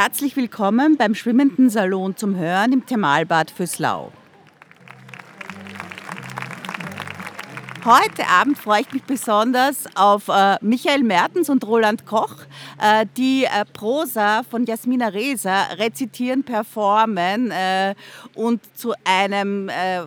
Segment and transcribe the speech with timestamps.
[0.00, 4.12] Herzlich willkommen beim Schwimmenden Salon zum Hören im Thermalbad Füßlau.
[7.84, 12.36] Heute Abend freue ich mich besonders auf äh, Michael Mertens und Roland Koch,
[12.80, 17.96] äh, die äh, Prosa von Jasmina Reza rezitieren, performen äh,
[18.36, 20.02] und zu einem äh,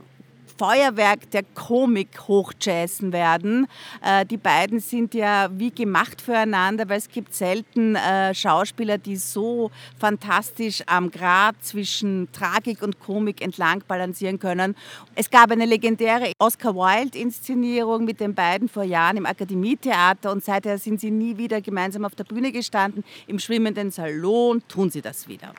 [0.62, 3.66] Feuerwerk der Komik hochjazzen werden.
[4.06, 9.16] Äh, die beiden sind ja wie gemacht füreinander, weil es gibt selten äh, Schauspieler, die
[9.16, 14.76] so fantastisch am Grad zwischen Tragik und Komik entlang balancieren können.
[15.16, 20.78] Es gab eine legendäre Oscar Wilde-Inszenierung mit den beiden vor Jahren im Akademietheater und seither
[20.78, 23.04] sind sie nie wieder gemeinsam auf der Bühne gestanden.
[23.26, 25.56] Im schwimmenden Salon tun sie das wieder.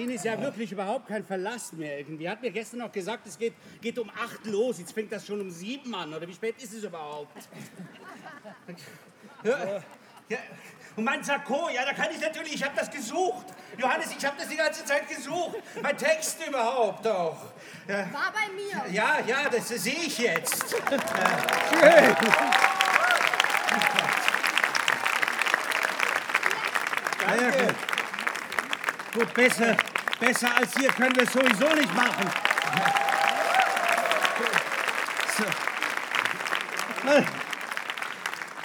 [0.00, 2.26] Wien ist ja wirklich überhaupt kein Verlass mehr irgendwie.
[2.26, 4.78] Hat mir gestern noch gesagt, es geht, geht um acht los.
[4.78, 6.14] Jetzt fängt das schon um sieben an.
[6.14, 7.36] Oder wie spät ist es überhaupt?
[9.44, 9.82] Ja,
[10.28, 10.38] ja.
[10.96, 13.46] Und mein Sakko, ja, da kann ich natürlich, ich habe das gesucht.
[13.76, 15.56] Johannes, ich habe das die ganze Zeit gesucht.
[15.82, 17.36] Mein Text überhaupt auch.
[17.86, 17.98] Ja.
[18.12, 18.92] War bei mir.
[18.92, 20.64] Ja, ja, das sehe ich jetzt.
[20.70, 22.16] Schön.
[27.26, 27.74] Danke.
[29.12, 29.76] Gut, besser,
[30.20, 32.30] besser als hier können wir es sowieso nicht machen.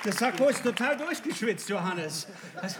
[0.03, 2.27] Der Sakko ist total durchgeschwitzt, Johannes.
[2.61, 2.77] Hast,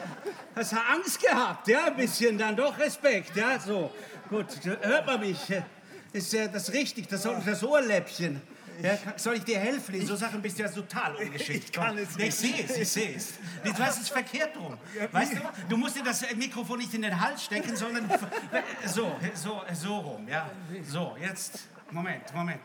[0.55, 1.67] hast du Angst gehabt?
[1.67, 3.35] Ja, ein bisschen, dann doch Respekt.
[3.35, 3.91] Ja, so.
[4.29, 4.45] Gut,
[4.81, 5.39] hört man mich.
[6.13, 8.41] Ist ja das richtig, das, das Ohrläppchen.
[8.81, 9.95] Ja, soll ich dir helfen?
[9.95, 11.65] In so Sachen bist du ja total ungeschickt.
[11.65, 12.27] Ich kann es nicht.
[12.27, 13.33] Ich sehe es, ich sehe es.
[13.63, 14.77] Du hast es verkehrt rum.
[15.11, 18.09] Weißt du, du musst dir das Mikrofon nicht in den Hals stecken, sondern
[18.85, 20.27] so, so, so rum.
[20.27, 20.49] Ja,
[20.87, 22.61] so, jetzt, Moment, Moment.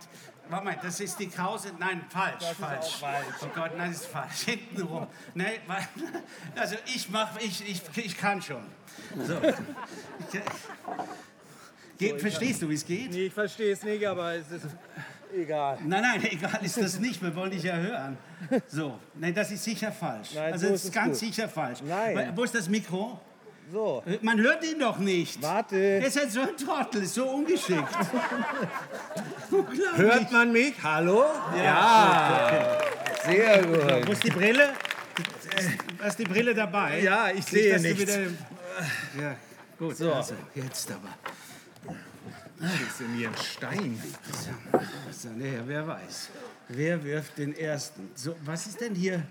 [0.51, 1.71] Moment, das ist die Krause.
[1.79, 2.97] Nein, falsch, falsch.
[2.97, 3.27] falsch.
[3.43, 4.41] Oh Gott, nein, das ist falsch.
[4.47, 5.07] Hinten rum.
[5.35, 5.89] Weil,
[6.57, 8.65] also ich mach, ich, ich, ich kann schon.
[9.17, 9.41] So.
[11.99, 13.11] Geht, verstehst du, wie es geht?
[13.11, 14.67] Nee, ich verstehe es nicht, aber es ist
[15.37, 15.79] egal.
[15.85, 17.23] Nein, nein, egal ist das nicht.
[17.23, 18.17] Wir wollen dich ja hören.
[18.69, 20.31] So, nein, das ist sicher falsch.
[20.35, 21.29] Nein, also so das ist ganz gut.
[21.29, 21.81] sicher falsch.
[21.87, 22.33] Nein.
[22.35, 23.21] Wo ist das Mikro?
[23.73, 25.41] So, Man hört ihn doch nicht.
[25.43, 25.77] warte.
[25.77, 27.87] Er ist halt so ein Trottel, ist so ungeschickt.
[29.97, 30.75] Hört man mich?
[30.83, 31.25] Hallo?
[31.57, 32.79] Ja.
[33.25, 34.09] Sehr Wo gut.
[34.11, 34.71] ist die Brille?
[36.03, 37.01] Hast die Brille dabei?
[37.01, 38.01] Ja, ich Nicht, sehe nichts.
[38.01, 38.19] Wieder,
[39.21, 39.37] ja,
[39.79, 39.97] gut.
[39.97, 40.13] So.
[40.15, 41.15] Also, jetzt aber.
[42.61, 44.03] Das ein Stein.
[45.37, 46.29] Nee, wer weiß.
[46.69, 48.11] Wer wirft den ersten?
[48.15, 49.23] So, was ist denn hier?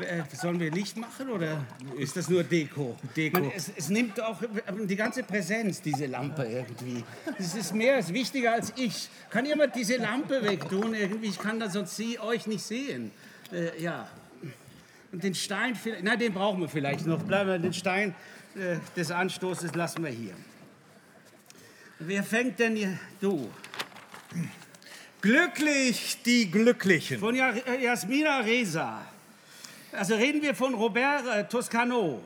[0.00, 1.64] Äh, Sollen wir Licht machen oder
[1.98, 2.96] ist das nur Deko?
[3.14, 3.40] Deko.
[3.40, 4.40] Man, es, es nimmt auch
[4.84, 7.04] die ganze Präsenz, diese Lampe irgendwie.
[7.38, 9.10] Es ist mehr, es ist wichtiger als ich.
[9.28, 11.28] Kann jemand diese Lampe wegtun irgendwie?
[11.28, 13.10] Ich kann da sonst sie, euch nicht sehen.
[13.52, 14.08] Äh, ja.
[15.12, 17.22] Und den Stein, na, den brauchen wir vielleicht noch.
[17.22, 18.14] Bleiben wir, den Stein
[18.56, 20.34] äh, des Anstoßes lassen wir hier.
[22.00, 22.98] Wer fängt denn hier?
[23.20, 23.50] Du.
[25.20, 27.18] Glücklich die Glücklichen.
[27.18, 29.04] Von äh, Jasmina Reza.
[29.90, 32.22] Also reden wir von Robert äh, Toscano.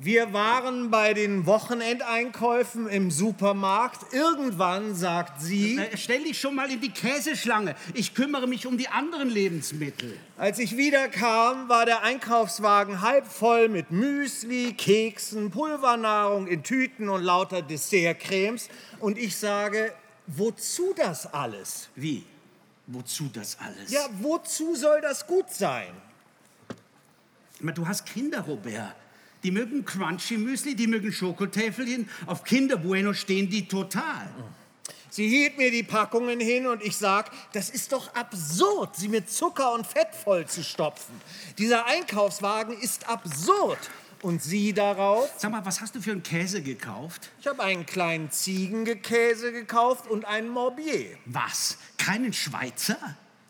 [0.00, 4.12] Wir waren bei den Wochenendeinkäufen im Supermarkt.
[4.14, 7.74] Irgendwann sagt sie, Äh, stell dich schon mal in die Käseschlange.
[7.94, 10.16] Ich kümmere mich um die anderen Lebensmittel.
[10.36, 17.22] als ich wiederkam, war der Einkaufswagen halb voll mit Müsli, Keksen, Pulvernahrung in Tüten und
[17.24, 18.68] lauter Dessertcremes.
[19.00, 19.92] Und ich sage,
[20.28, 21.88] wozu das alles?
[21.96, 22.24] Wie?
[22.86, 23.90] Wozu das alles?
[23.90, 25.92] Ja, wozu soll das gut sein?
[27.60, 28.94] Du hast Kinder, Robert.
[29.42, 32.08] Die mögen Crunchy-Müsli, die mögen Schokotäfelchen.
[32.26, 34.28] Auf Kinder Bueno stehen die total.
[35.10, 39.30] Sie hielt mir die Packungen hin und ich sag, das ist doch absurd, sie mit
[39.30, 41.14] Zucker und Fett voll zu stopfen.
[41.56, 43.78] Dieser Einkaufswagen ist absurd.
[44.20, 47.30] Und sie darauf, Sag mal, was hast du für einen Käse gekauft?
[47.40, 51.16] ich habe einen kleinen Ziegengekäse gekauft und einen Morbier.
[51.24, 51.78] Was?
[51.98, 52.98] Keinen Schweizer?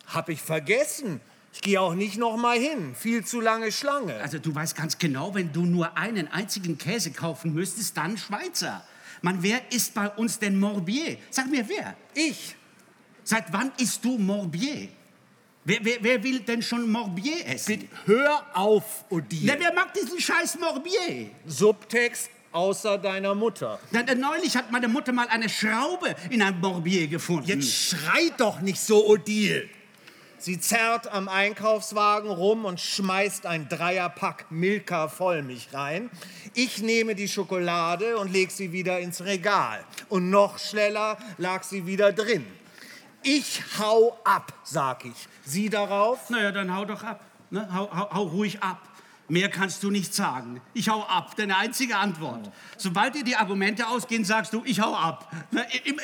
[0.07, 1.23] Hab ich vergessen.
[1.53, 2.95] Ich gehe auch nicht noch mal hin.
[2.95, 4.15] Viel zu lange Schlange.
[4.21, 8.85] Also du weißt ganz genau, wenn du nur einen einzigen Käse kaufen müsstest, dann Schweizer.
[9.23, 11.17] Man, wer isst bei uns denn Morbier?
[11.31, 11.97] Sag mir, wer?
[12.15, 12.55] Ich.
[13.25, 14.89] Seit wann isst du Morbier?
[15.65, 17.89] Wer, wer, wer will denn schon Morbier essen?
[18.07, 19.53] Hör auf, Odile.
[19.53, 21.31] Na, wer mag diesen scheiß Morbier?
[21.47, 23.79] Subtext außer deiner Mutter.
[23.91, 27.49] Na, neulich hat meine Mutter mal eine Schraube in einem Morbier gefunden.
[27.49, 29.69] Jetzt schreit doch nicht so, Odile.
[30.41, 36.11] Sie zerrt am Einkaufswagen rum und schmeißt ein Dreierpack Milka Vollmilch rein.
[36.55, 39.85] Ich nehme die Schokolade und leg sie wieder ins Regal.
[40.09, 42.47] Und noch schneller lag sie wieder drin.
[43.25, 45.29] Ich hau ab, sag ich.
[45.45, 46.31] Sie darauf?
[46.31, 47.21] Naja, dann hau doch ab.
[47.51, 47.69] Ne?
[47.75, 48.81] Hau, hau, hau ruhig ab.
[49.31, 50.63] Mehr kannst du nicht sagen.
[50.73, 51.37] Ich hau ab.
[51.37, 52.51] Deine einzige Antwort.
[52.79, 55.31] Sobald dir die Argumente ausgehen, sagst du, ich hau ab.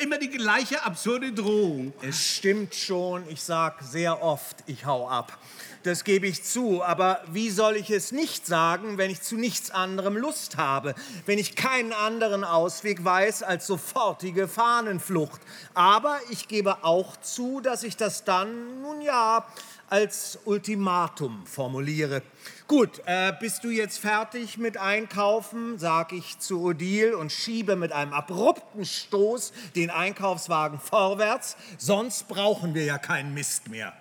[0.01, 1.91] Immer die gleiche absurde Drohung.
[2.03, 5.39] Es stimmt schon, ich sag sehr oft, ich hau ab.
[5.81, 9.69] Das gebe ich zu, aber wie soll ich es nicht sagen, wenn ich zu nichts
[9.69, 10.95] anderem Lust habe,
[11.27, 15.41] wenn ich keinen anderen Ausweg weiß als sofortige Fahnenflucht.
[15.75, 19.45] Aber ich gebe auch zu, dass ich das dann, nun ja,
[19.87, 22.23] als Ultimatum formuliere.
[22.67, 27.91] Gut, äh, bist du jetzt fertig mit Einkaufen, sag ich zu Odile und schiebe mit
[27.91, 33.93] einem abrupten Stoß den Einkaufswagen vorwärts, sonst brauchen wir ja keinen Mist mehr.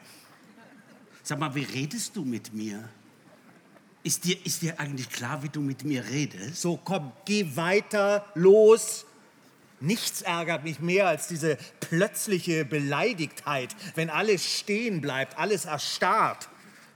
[1.22, 2.88] Sag mal, wie redest du mit mir?
[4.02, 6.62] Ist dir, ist dir eigentlich klar, wie du mit mir redest?
[6.62, 9.04] So, komm, geh weiter, los.
[9.80, 16.48] Nichts ärgert mich mehr als diese plötzliche Beleidigtheit, wenn alles stehen bleibt, alles erstarrt.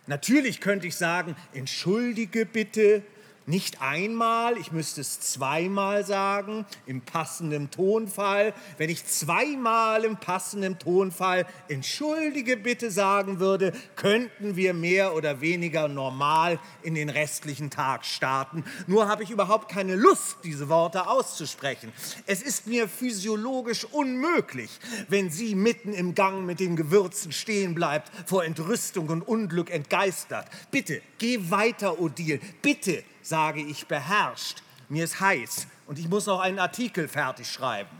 [0.09, 3.03] Natürlich könnte ich sagen, entschuldige bitte,
[3.49, 8.53] nicht einmal, ich müsste es zweimal sagen, im passenden Tonfall.
[8.77, 15.89] Wenn ich zweimal im passenden Tonfall entschuldige bitte sagen würde, könnten wir mehr oder weniger
[15.89, 18.65] normal in den restlichen Tag starten.
[18.87, 21.93] Nur habe ich überhaupt keine Lust, diese Worte auszusprechen.
[22.27, 24.71] Es ist mir physiologisch unmöglich,
[25.09, 30.47] wenn sie mitten im Gang mit den Gewürzen stehen bleibt, vor Entrüstung und Unglück entgeistert.
[30.71, 32.41] Bitte, geh weiter, Odile.
[32.61, 34.63] Bitte, sage ich beherrscht.
[34.89, 37.91] Mir ist heiß und ich muss noch einen Artikel fertig schreiben.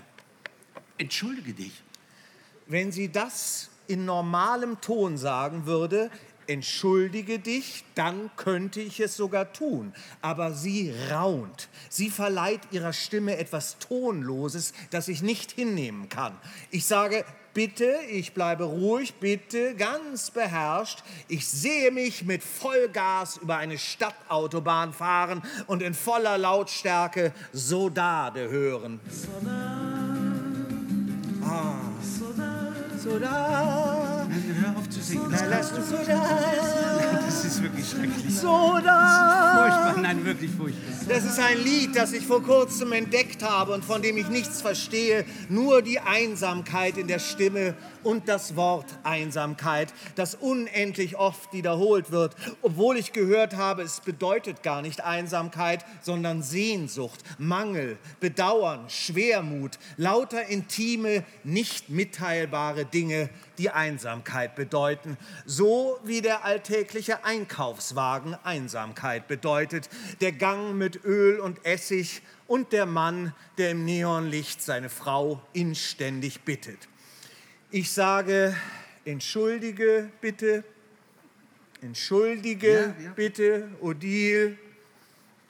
[0.97, 1.83] Entschuldige dich.
[2.67, 6.11] Wenn sie das in normalem Ton sagen würde,
[6.47, 9.93] entschuldige dich, dann könnte ich es sogar tun.
[10.23, 11.69] Aber sie raunt.
[11.91, 16.37] Sie verleiht ihrer Stimme etwas Tonloses, das ich nicht hinnehmen kann.
[16.71, 17.25] Ich sage,
[17.59, 21.03] bitte, ich bleibe ruhig, bitte, ganz beherrscht.
[21.27, 29.01] Ich sehe mich mit Vollgas über eine Stadtautobahn fahren und in voller Lautstärke Sodade hören.
[31.45, 31.75] Ah.
[33.03, 33.29] Soda.
[33.49, 34.08] Hör auf
[34.91, 35.27] zu singen.
[35.31, 36.27] Na, lass du Soda.
[37.27, 38.39] Das ist wirklich schrecklich.
[38.39, 39.85] Soda.
[39.85, 40.93] Furchtbar, nein, wirklich furchtbar.
[41.09, 44.61] Das ist ein Lied, das ich vor kurzem entdeckt habe und von dem ich nichts
[44.63, 47.75] verstehe, nur die Einsamkeit in der Stimme
[48.09, 54.63] und das Wort Einsamkeit, das unendlich oft wiederholt wird, obwohl ich gehört habe, es bedeutet
[54.63, 63.29] gar nicht Einsamkeit, sondern Sehnsucht, Mangel, Bedauern, Schwermut, lauter intime, nicht mitteilbare Dinge,
[63.59, 69.91] die Einsamkeit bedeuten, so wie der alltägliche Einkaufswagen Einsamkeit bedeutet,
[70.23, 76.41] der Gang mit Öl und Essig und der Mann, der im Neonlicht seine Frau inständig
[76.47, 76.89] bittet.
[77.71, 78.57] Ich sage,
[79.05, 80.65] entschuldige bitte,
[81.83, 83.13] entschuldige Ja, ja.
[83.15, 84.57] bitte, Odile.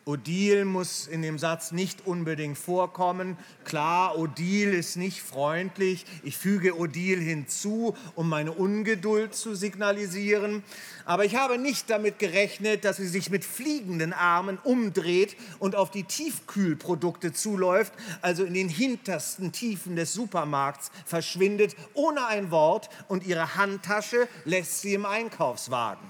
[0.08, 3.36] Odile muss in dem Satz nicht unbedingt vorkommen.
[3.64, 6.06] Klar, Odile ist nicht freundlich.
[6.22, 10.62] Ich füge Odile hinzu, um meine Ungeduld zu signalisieren.
[11.04, 15.90] Aber ich habe nicht damit gerechnet, dass sie sich mit fliegenden Armen umdreht und auf
[15.90, 23.26] die Tiefkühlprodukte zuläuft, also in den hintersten Tiefen des Supermarkts verschwindet, ohne ein Wort und
[23.26, 26.08] ihre Handtasche lässt sie im Einkaufswagen.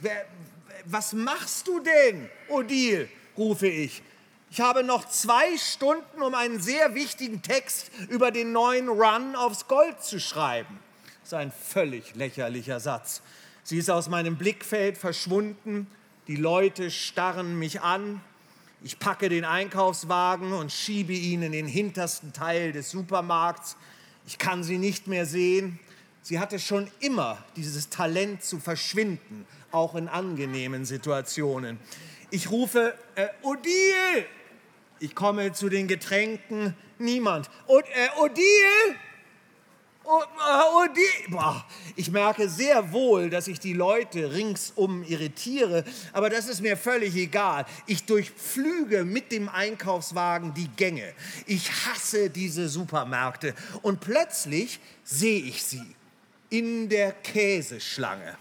[0.00, 0.24] Wer,
[0.86, 3.06] was machst du denn, Odile?
[3.36, 4.02] Rufe ich.
[4.50, 9.66] Ich habe noch zwei Stunden, um einen sehr wichtigen Text über den neuen Run aufs
[9.66, 10.78] Gold zu schreiben.
[11.22, 13.22] Das ist ein völlig lächerlicher Satz.
[13.64, 15.88] Sie ist aus meinem Blickfeld verschwunden.
[16.28, 18.20] Die Leute starren mich an.
[18.82, 23.76] Ich packe den Einkaufswagen und schiebe ihn in den hintersten Teil des Supermarkts.
[24.26, 25.80] Ich kann sie nicht mehr sehen.
[26.22, 31.78] Sie hatte schon immer dieses Talent zu verschwinden, auch in angenehmen Situationen.
[32.34, 34.26] Ich rufe, äh, Odile!
[34.98, 37.48] Ich komme zu den Getränken, niemand.
[37.68, 38.96] Und, äh, Odile!
[40.04, 41.60] Äh,
[41.94, 47.14] ich merke sehr wohl, dass ich die Leute ringsum irritiere, aber das ist mir völlig
[47.14, 47.66] egal.
[47.86, 51.14] Ich durchflüge mit dem Einkaufswagen die Gänge.
[51.46, 53.54] Ich hasse diese Supermärkte.
[53.82, 55.86] Und plötzlich sehe ich sie
[56.50, 58.36] in der Käseschlange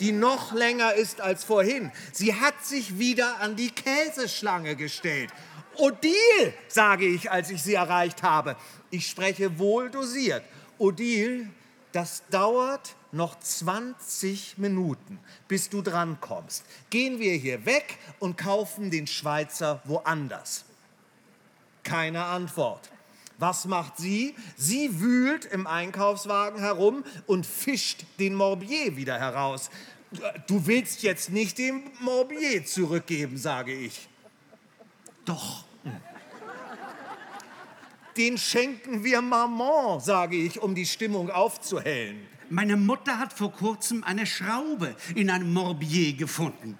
[0.00, 1.90] die noch länger ist als vorhin.
[2.12, 5.30] Sie hat sich wieder an die Käseschlange gestellt.
[5.76, 8.56] Odile, sage ich, als ich sie erreicht habe.
[8.90, 10.42] Ich spreche wohl dosiert.
[10.78, 11.48] Odile,
[11.92, 16.64] das dauert noch 20 Minuten, bis du drankommst.
[16.90, 20.64] Gehen wir hier weg und kaufen den Schweizer woanders.
[21.82, 22.90] Keine Antwort.
[23.38, 24.34] Was macht sie?
[24.56, 29.70] Sie wühlt im Einkaufswagen herum und fischt den Morbier wieder heraus.
[30.46, 34.08] Du willst jetzt nicht den Morbier zurückgeben, sage ich.
[35.24, 35.64] Doch.
[38.16, 42.26] Den schenken wir Maman, sage ich, um die Stimmung aufzuhellen.
[42.48, 46.78] Meine Mutter hat vor kurzem eine Schraube in einem Morbier gefunden.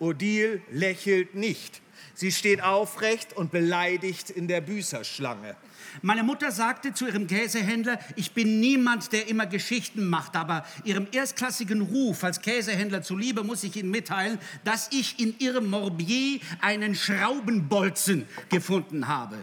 [0.00, 1.80] Odile lächelt nicht.
[2.14, 5.56] Sie steht aufrecht und beleidigt in der Büßerschlange.
[6.02, 11.06] Meine Mutter sagte zu ihrem Käsehändler, ich bin niemand, der immer Geschichten macht, aber ihrem
[11.12, 16.94] erstklassigen Ruf als Käsehändler zuliebe muss ich Ihnen mitteilen, dass ich in ihrem Morbier einen
[16.94, 19.36] Schraubenbolzen gefunden habe.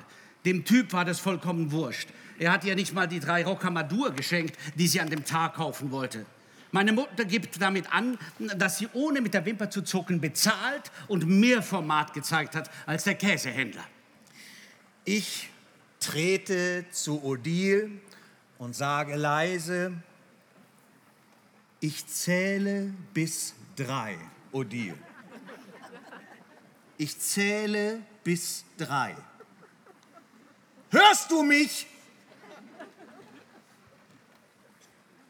[0.46, 2.10] Dem Typ war das vollkommen wurscht.
[2.40, 5.92] Er hat ihr nicht mal die drei Rocamadur geschenkt, die sie an dem Tag kaufen
[5.92, 6.26] wollte.
[6.72, 8.18] Meine Mutter gibt damit an,
[8.58, 13.06] dass sie ohne mit der Wimper zu zucken bezahlt und mehr Format gezeigt hat als
[13.06, 13.86] der Käsehändler.
[15.06, 15.50] Ich
[16.00, 17.90] trete zu Odile
[18.58, 19.94] und sage leise,
[21.80, 24.18] ich zähle bis drei,
[24.52, 24.98] Odile.
[26.98, 29.16] Ich zähle bis drei.
[30.90, 31.86] Hörst du mich?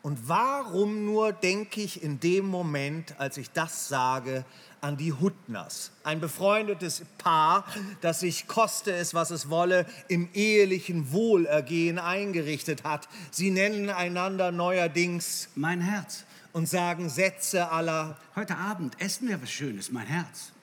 [0.08, 4.46] Und warum nur denke ich in dem Moment, als ich das sage,
[4.80, 7.66] an die Huttners, ein befreundetes Paar,
[8.00, 13.10] das sich, koste es, was es wolle, im ehelichen Wohlergehen eingerichtet hat.
[13.32, 16.24] Sie nennen einander neuerdings Mein Herz.
[16.54, 20.54] und sagen Sätze aller Heute Abend essen wir was Schönes, mein Herz.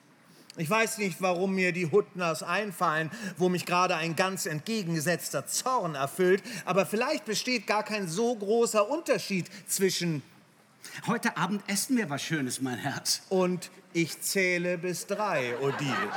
[0.56, 5.96] Ich weiß nicht, warum mir die Huttners einfallen, wo mich gerade ein ganz entgegengesetzter Zorn
[5.96, 10.23] erfüllt, aber vielleicht besteht gar kein so großer Unterschied zwischen
[11.06, 13.23] Heute Abend essen wir was Schönes, mein Herz.
[13.30, 16.11] und ich zähle bis drei, Odile.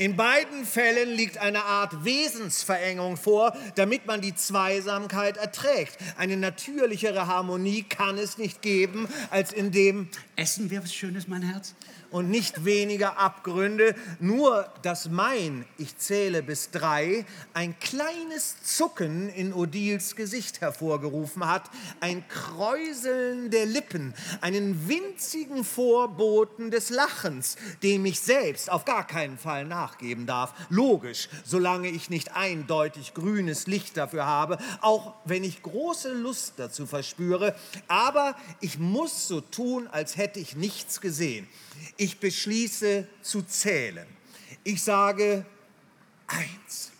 [0.00, 5.98] In beiden Fällen liegt eine Art Wesensverengung vor, damit man die Zweisamkeit erträgt.
[6.16, 10.08] Eine natürlichere Harmonie kann es nicht geben, als in dem
[10.40, 11.74] Essen wir was Schönes, mein Herz?
[12.10, 19.52] und nicht weniger Abgründe, nur dass mein, ich zähle bis drei, ein kleines Zucken in
[19.52, 21.70] Odils Gesicht hervorgerufen hat,
[22.00, 29.38] ein Kräuseln der Lippen, einen winzigen Vorboten des Lachens, dem ich selbst auf gar keinen
[29.38, 30.54] Fall nachgeben darf.
[30.68, 36.86] Logisch, solange ich nicht eindeutig grünes Licht dafür habe, auch wenn ich große Lust dazu
[36.86, 37.54] verspüre,
[37.88, 41.48] aber ich muss so tun, als hätte ich nichts gesehen.
[41.96, 44.06] Ich beschließe zu zählen.
[44.64, 45.44] Ich sage
[46.26, 46.90] eins.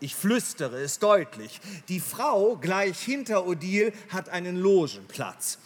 [0.00, 1.60] Ich flüstere es deutlich.
[1.88, 5.58] Die Frau gleich hinter Odile hat einen Logenplatz.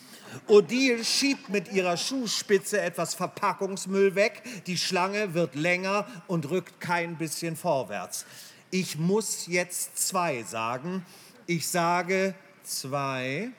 [0.47, 4.43] Odile schiebt mit ihrer Schuhspitze etwas Verpackungsmüll weg.
[4.67, 8.27] Die Schlange wird länger und rückt kein bisschen vorwärts.
[8.71, 11.07] Ich muss jetzt zwei sagen.
[11.47, 13.51] Ich sage zwei.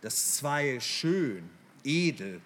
[0.00, 1.48] Das zwei ist schön,
[1.86, 2.40] edel.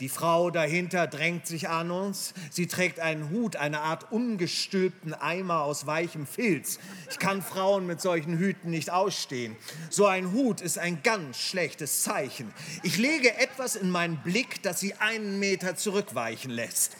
[0.00, 2.34] Die Frau dahinter drängt sich an uns.
[2.50, 6.80] Sie trägt einen Hut, eine Art ungestülpten Eimer aus weichem Filz.
[7.10, 9.54] Ich kann Frauen mit solchen Hüten nicht ausstehen.
[9.90, 12.52] So ein Hut ist ein ganz schlechtes Zeichen.
[12.82, 16.96] Ich lege etwas in meinen Blick, das sie einen Meter zurückweichen lässt.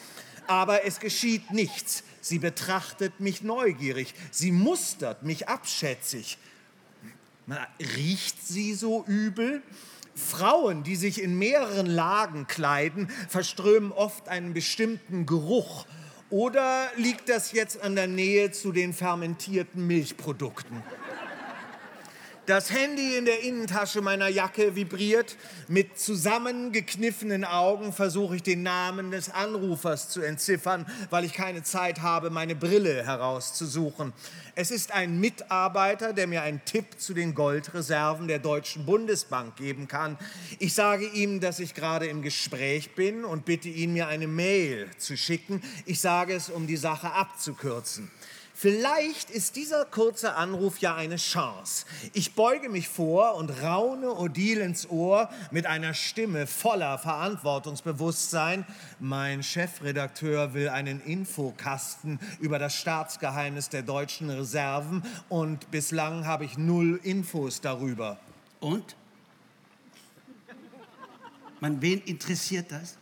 [0.47, 2.03] Aber es geschieht nichts.
[2.21, 4.13] Sie betrachtet mich neugierig.
[4.31, 6.37] Sie mustert mich abschätzig.
[7.45, 9.61] Na, riecht sie so übel?
[10.15, 15.85] Frauen, die sich in mehreren Lagen kleiden, verströmen oft einen bestimmten Geruch.
[16.29, 20.81] Oder liegt das jetzt an der Nähe zu den fermentierten Milchprodukten?
[22.45, 25.35] Das Handy in der Innentasche meiner Jacke vibriert.
[25.67, 32.03] Mit zusammengekniffenen Augen versuche ich den Namen des Anrufers zu entziffern, weil ich keine Zeit
[32.03, 34.13] habe, meine Brille herauszusuchen.
[34.53, 39.87] Es ist ein Mitarbeiter, der mir einen Tipp zu den Goldreserven der Deutschen Bundesbank geben
[39.87, 40.15] kann.
[40.59, 44.87] Ich sage ihm, dass ich gerade im Gespräch bin und bitte ihn, mir eine Mail
[44.99, 45.63] zu schicken.
[45.87, 48.11] Ich sage es, um die Sache abzukürzen.
[48.57, 51.85] Vielleicht ist dieser kurze Anruf ja eine Chance.
[52.13, 58.65] Ich beuge mich vor und raune Odile ins Ohr mit einer Stimme voller Verantwortungsbewusstsein.
[59.01, 66.57] Mein Chefredakteur will einen Infokasten über das Staatsgeheimnis der deutschen Reserven und bislang habe ich
[66.57, 68.17] null Infos darüber.
[68.61, 68.95] Und?
[71.59, 72.97] Man, wen interessiert das?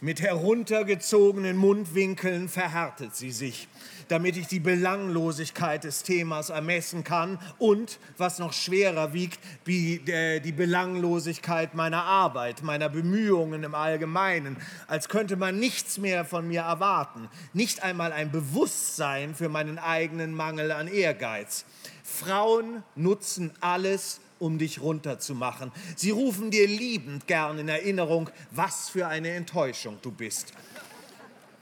[0.00, 3.66] Mit heruntergezogenen Mundwinkeln verhärtet sie sich,
[4.06, 7.40] damit ich die Belanglosigkeit des Themas ermessen kann.
[7.58, 10.00] Und, was noch schwerer wiegt, die,
[10.44, 16.60] die Belanglosigkeit meiner Arbeit, meiner Bemühungen im Allgemeinen, als könnte man nichts mehr von mir
[16.60, 21.64] erwarten, nicht einmal ein Bewusstsein für meinen eigenen Mangel an Ehrgeiz.
[22.04, 25.72] Frauen nutzen alles, um dich runterzumachen.
[25.96, 30.52] Sie rufen dir liebend gern in Erinnerung, was für eine Enttäuschung du bist.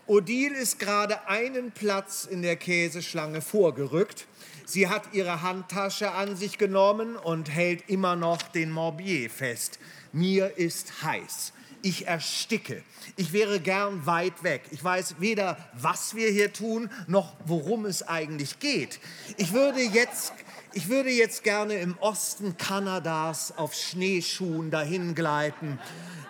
[0.06, 4.26] Odile ist gerade einen Platz in der Käseschlange vorgerückt.
[4.64, 9.80] Sie hat ihre Handtasche an sich genommen und hält immer noch den Morbier fest.
[10.12, 11.52] Mir ist heiß.
[11.82, 12.82] Ich ersticke.
[13.16, 14.62] Ich wäre gern weit weg.
[14.70, 18.98] Ich weiß weder, was wir hier tun, noch worum es eigentlich geht.
[19.36, 20.32] Ich würde jetzt
[20.72, 25.78] ich würde jetzt gerne im Osten Kanadas auf Schneeschuhen dahin gleiten,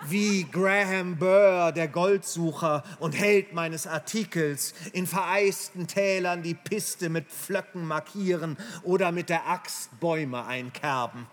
[0.08, 7.26] wie Graham Burr, der Goldsucher und Held meines Artikels, in vereisten Tälern die Piste mit
[7.26, 11.26] Pflöcken markieren oder mit der Axt Bäume einkerben.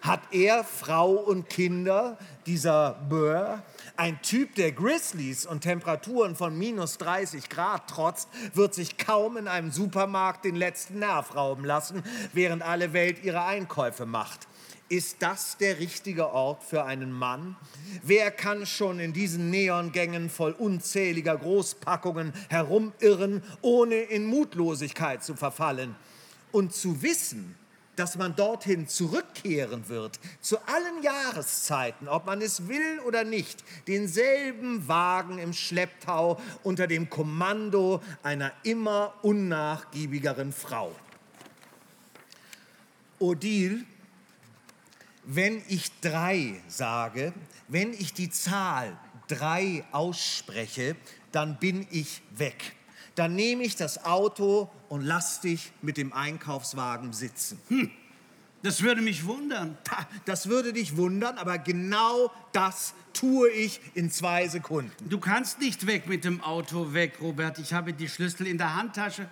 [0.00, 3.62] Hat er Frau und Kinder, dieser Burr?
[4.02, 9.46] Ein Typ, der Grizzlies und Temperaturen von minus 30 Grad trotzt, wird sich kaum in
[9.46, 14.48] einem Supermarkt den letzten Nerv rauben lassen, während alle Welt ihre Einkäufe macht.
[14.88, 17.54] Ist das der richtige Ort für einen Mann?
[18.02, 25.94] Wer kann schon in diesen Neongängen voll unzähliger Großpackungen herumirren, ohne in Mutlosigkeit zu verfallen?
[26.50, 27.54] Und zu wissen,
[27.96, 34.88] dass man dorthin zurückkehren wird, zu allen Jahreszeiten, ob man es will oder nicht, denselben
[34.88, 40.94] Wagen im Schlepptau unter dem Kommando einer immer unnachgiebigeren Frau.
[43.18, 43.84] Odile,
[45.24, 47.32] wenn ich drei sage,
[47.68, 48.96] wenn ich die Zahl
[49.28, 50.96] drei ausspreche,
[51.30, 52.74] dann bin ich weg
[53.14, 57.60] dann nehme ich das Auto und lass dich mit dem Einkaufswagen sitzen.
[57.68, 57.90] Hm,
[58.62, 59.76] das würde mich wundern.
[60.24, 64.92] Das würde dich wundern, aber genau das tue ich in zwei Sekunden.
[65.08, 67.58] Du kannst nicht weg mit dem Auto weg, Robert.
[67.58, 69.28] Ich habe die Schlüssel in der Handtasche.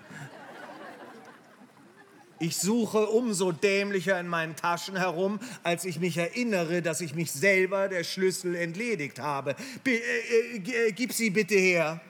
[2.43, 7.31] Ich suche umso dämlicher in meinen Taschen herum, als ich mich erinnere, dass ich mich
[7.31, 9.55] selber der Schlüssel entledigt habe.
[9.85, 12.01] B äh, äh, gib sie bitte her.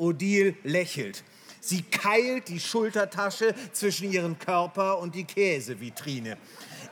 [0.00, 1.22] Odile lächelt.
[1.60, 6.38] Sie keilt die Schultertasche zwischen ihren Körper und die Käsevitrine.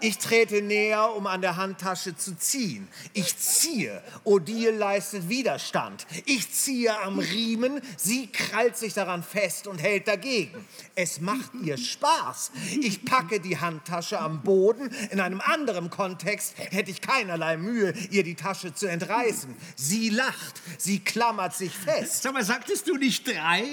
[0.01, 2.89] Ich trete näher, um an der Handtasche zu ziehen.
[3.15, 4.03] Ich ziehe.
[4.25, 6.07] Odile leistet Widerstand.
[6.25, 7.81] Ich ziehe am Riemen.
[7.97, 10.67] Sie krallt sich daran fest und hält dagegen.
[10.95, 12.53] Es macht ihr Spaß.
[12.81, 14.91] Ich packe die Handtasche am Boden.
[15.11, 19.55] In einem anderen Kontext hätte ich keinerlei Mühe, ihr die Tasche zu entreißen.
[19.75, 20.63] Sie lacht.
[20.79, 22.23] Sie klammert sich fest.
[22.23, 23.65] Sag mal, sagtest du nicht drei?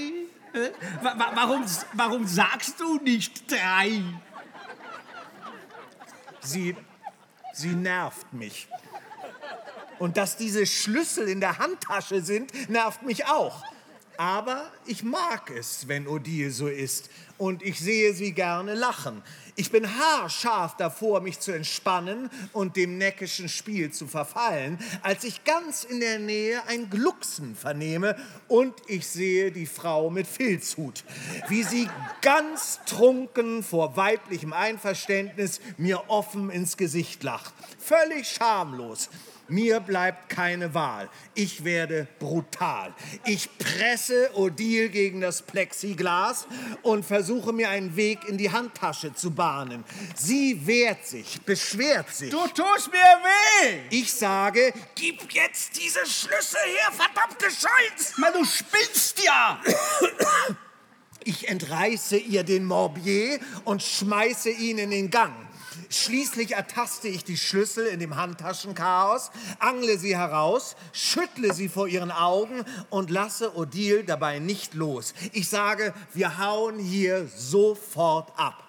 [1.01, 4.01] Warum, warum sagst du nicht drei?
[6.45, 6.75] Sie,
[7.53, 8.67] sie nervt mich.
[9.99, 13.63] Und dass diese Schlüssel in der Handtasche sind, nervt mich auch.
[14.17, 17.10] Aber ich mag es, wenn Odile so ist.
[17.38, 19.21] Und ich sehe sie gerne lachen.
[19.58, 25.43] Ich bin haarscharf davor, mich zu entspannen und dem neckischen Spiel zu verfallen, als ich
[25.43, 31.04] ganz in der Nähe ein Glucksen vernehme und ich sehe die Frau mit Filzhut,
[31.47, 31.89] wie sie
[32.21, 37.54] ganz trunken vor weiblichem Einverständnis mir offen ins Gesicht lacht.
[37.80, 39.10] Völlig schamlos.
[39.47, 41.10] Mir bleibt keine Wahl.
[41.36, 42.93] Ich werde brutal.
[43.25, 46.47] Ich presse Odile gegen das Plexiglas
[46.81, 49.84] und versuche mir einen Weg in die Handtasche zu bahnen.
[50.15, 52.31] Sie wehrt sich, beschwert sich.
[52.31, 53.81] Du tust mir weh!
[53.91, 58.17] Ich sage, gib jetzt diese Schlüssel her, verdammte Scheiß!
[58.17, 59.62] Man, du spinnst ja!
[61.27, 65.34] Ich entreiße ihr den Morbier und schmeiße ihn in den Gang.
[65.89, 72.11] Schließlich ertaste ich die Schlüssel in dem Handtaschenchaos, angle sie heraus, schüttle sie vor ihren
[72.11, 75.13] Augen und lasse Odile dabei nicht los.
[75.31, 78.64] Ich sage, wir hauen hier sofort ab.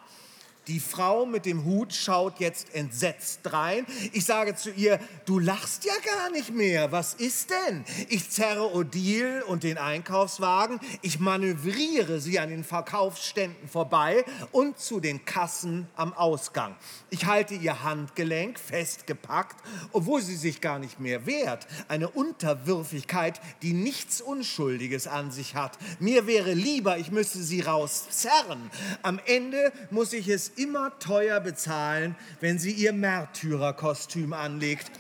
[0.69, 3.87] Die Frau mit dem Hut schaut jetzt entsetzt drein.
[4.13, 6.91] Ich sage zu ihr, du lachst ja gar nicht mehr.
[6.91, 7.85] Was ist denn?
[8.09, 10.81] Ich zerre Odile und den Einkaufswagen.
[11.03, 16.75] Ich manövriere sie an den Verkaufsständen vorbei und zu den Kassen am Ausgang.
[17.11, 19.57] Ich halte ihr Handgelenk festgepackt,
[19.93, 21.69] obwohl sie sich gar nicht mehr wehrt.
[21.87, 25.79] Eine Unterwürfigkeit, die nichts Unschuldiges an sich hat.
[26.01, 28.69] Mir wäre lieber, ich müsste sie rauszerren.
[29.03, 34.91] Am Ende muss ich es immer teuer bezahlen, wenn sie ihr Märtyrerkostüm anlegt.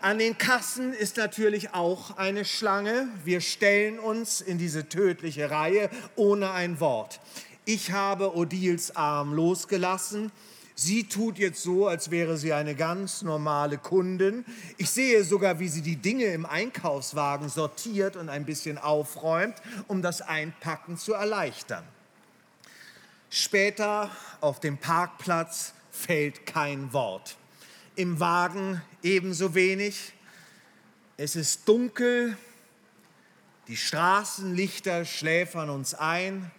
[0.00, 3.08] An den Kassen ist natürlich auch eine Schlange.
[3.24, 7.20] Wir stellen uns in diese tödliche Reihe ohne ein Wort.
[7.64, 10.30] Ich habe Odils Arm losgelassen.
[10.74, 14.44] Sie tut jetzt so, als wäre sie eine ganz normale Kundin.
[14.76, 19.54] Ich sehe sogar, wie sie die Dinge im Einkaufswagen sortiert und ein bisschen aufräumt,
[19.88, 21.84] um das Einpacken zu erleichtern.
[23.36, 27.36] Später auf dem Parkplatz fällt kein Wort.
[27.96, 30.12] Im Wagen ebenso wenig.
[31.16, 32.38] Es ist dunkel,
[33.66, 36.52] die Straßenlichter schläfern uns ein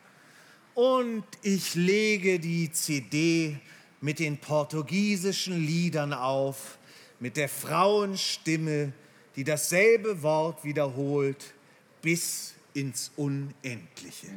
[0.73, 3.57] und ich lege die CD
[4.01, 6.77] mit den portugiesischen Liedern auf,
[7.21, 8.91] mit der Frauenstimme,
[9.38, 11.53] die dasselbe Wort wiederholt
[12.01, 14.27] bis ins Unendliche.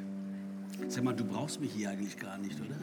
[0.87, 2.77] Sag mal, du brauchst mich hier eigentlich gar nicht, oder?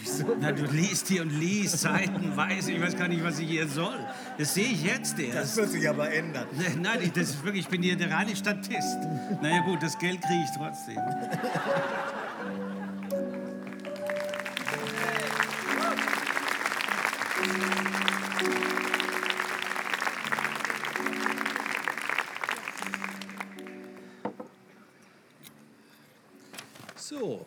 [0.00, 0.36] Wieso?
[0.40, 2.70] Na, du liest hier und liest seitenweise.
[2.70, 3.98] Ich weiß gar nicht, was ich hier soll.
[4.38, 5.36] Das sehe ich jetzt erst.
[5.36, 6.46] Das wird sich aber ändern.
[6.80, 8.98] Nein, das ist wirklich, ich bin hier der reine Statist.
[9.42, 10.96] Naja gut, das Geld kriege ich trotzdem.
[27.20, 27.46] So.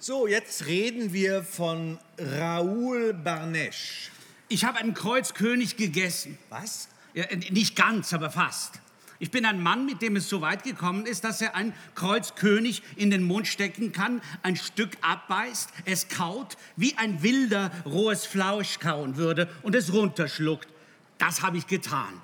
[0.00, 4.10] So, jetzt reden wir von Raoul Barnesch.
[4.48, 6.38] Ich habe einen Kreuzkönig gegessen.
[6.48, 6.88] Was?
[7.14, 8.80] Ja, nicht ganz, aber fast.
[9.20, 12.82] Ich bin ein Mann, mit dem es so weit gekommen ist, dass er ein Kreuzkönig
[12.96, 18.80] in den Mund stecken kann, ein Stück abbeißt, es kaut, wie ein wilder rohes Flausch
[18.80, 20.66] kauen würde und es runterschluckt.
[21.18, 22.20] Das habe ich getan.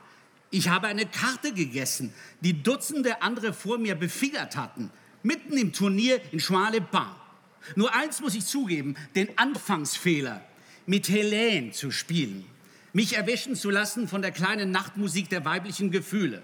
[0.51, 4.91] Ich habe eine Karte gegessen, die Dutzende andere vor mir befingert hatten,
[5.23, 7.21] mitten im Turnier in Schmale Bar.
[7.75, 10.45] Nur eins muss ich zugeben, den Anfangsfehler,
[10.87, 12.45] mit Helene zu spielen,
[12.93, 16.43] mich erwischen zu lassen von der kleinen Nachtmusik der weiblichen Gefühle.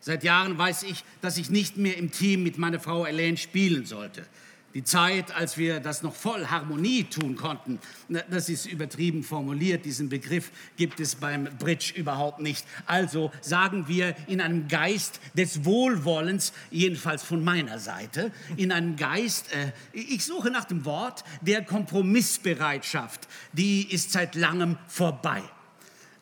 [0.00, 3.84] Seit Jahren weiß ich, dass ich nicht mehr im Team mit meiner Frau Elaine spielen
[3.84, 4.26] sollte.
[4.74, 10.08] Die Zeit, als wir das noch voll Harmonie tun konnten, das ist übertrieben formuliert, diesen
[10.08, 12.66] Begriff gibt es beim Bridge überhaupt nicht.
[12.86, 19.52] Also sagen wir in einem Geist des Wohlwollens, jedenfalls von meiner Seite, in einem Geist,
[19.52, 25.42] äh, ich suche nach dem Wort, der Kompromissbereitschaft, die ist seit langem vorbei.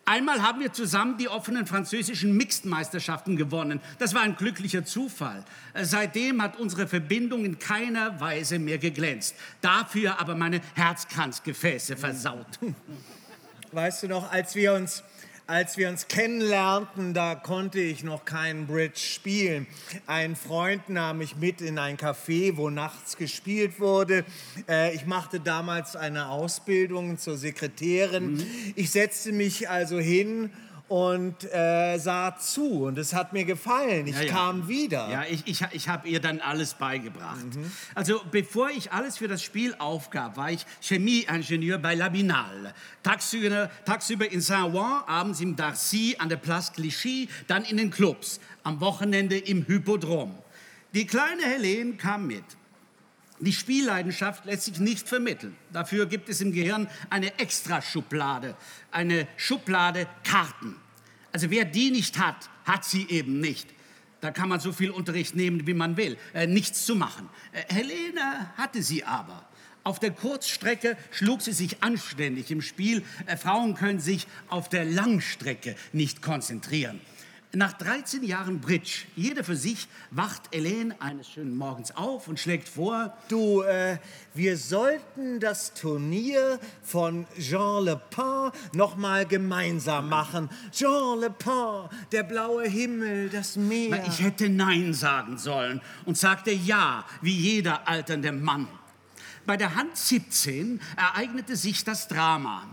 [0.05, 3.81] Einmal haben wir zusammen die offenen französischen Mixed-Meisterschaften gewonnen.
[3.99, 5.45] Das war ein glücklicher Zufall.
[5.75, 9.37] Äh, seitdem hat unsere Verbindung in keiner Weise mehr geglänzt.
[9.61, 12.47] Dafür aber meine Herzkranzgefäße versaut.
[13.73, 15.05] Weißt du noch, als wir uns
[15.53, 19.67] als wir uns kennenlernten, da konnte ich noch keinen Bridge spielen.
[20.07, 24.25] Ein Freund nahm mich mit in ein Café, wo nachts gespielt wurde.
[24.67, 28.37] Äh, ich machte damals eine Ausbildung zur Sekretärin.
[28.37, 28.47] Mhm.
[28.77, 30.49] Ich setzte mich also hin
[30.89, 34.07] und äh, sah zu und es hat mir gefallen.
[34.07, 34.33] Ich ja, ja.
[34.33, 35.11] kam wieder.
[35.11, 37.55] Ja, ich, ich, ich habe ihr dann alles beigebracht.
[37.55, 37.71] Mhm.
[37.95, 42.75] Also bevor ich alles für das Spiel aufgab, war ich Chemieingenieur bei Labinal.
[43.03, 48.41] Tagsüber, tagsüber in Saint-Ouen, abends im Darcy an der Place Clichy, dann in den Clubs,
[48.63, 50.35] am Wochenende im Hippodrom.
[50.95, 52.45] Die kleine Helene kam mit.
[53.43, 55.57] Die Spielleidenschaft lässt sich nicht vermitteln.
[55.73, 58.57] Dafür gibt es im Gehirn eine Extraschublade,
[58.93, 60.77] eine Schublade Karten.
[61.33, 63.69] Also wer die nicht hat, hat sie eben nicht.
[64.21, 66.17] Da kann man so viel Unterricht nehmen, wie man will.
[66.35, 67.29] Äh, nichts zu machen.
[67.51, 69.49] Äh, Helene hatte sie aber.
[69.83, 73.03] Auf der Kurzstrecke schlug sie sich anständig im Spiel.
[73.27, 77.01] Äh, Frauen können sich auf der Langstrecke nicht konzentrieren.
[77.55, 82.67] Nach 13 Jahren Bridge, jeder für sich, wacht Helene eines schönen Morgens auf und schlägt
[82.67, 83.99] vor: Du, äh,
[84.33, 90.49] wir sollten das Turnier von Jean Le Pen noch mal gemeinsam machen.
[90.73, 93.99] Jean Le Pen, der blaue Himmel, das Meer.
[94.03, 98.67] Na, ich hätte Nein sagen sollen und sagte Ja, wie jeder alternde Mann.
[99.45, 102.67] Bei der Hand 17 ereignete sich das Drama.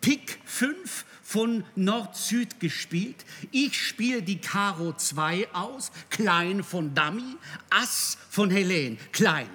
[0.00, 3.24] Pik 5 von Nord-Süd gespielt.
[3.52, 7.36] Ich spiele die Karo 2 aus, Klein von Dummy,
[7.70, 9.48] Ass von Helene, Klein.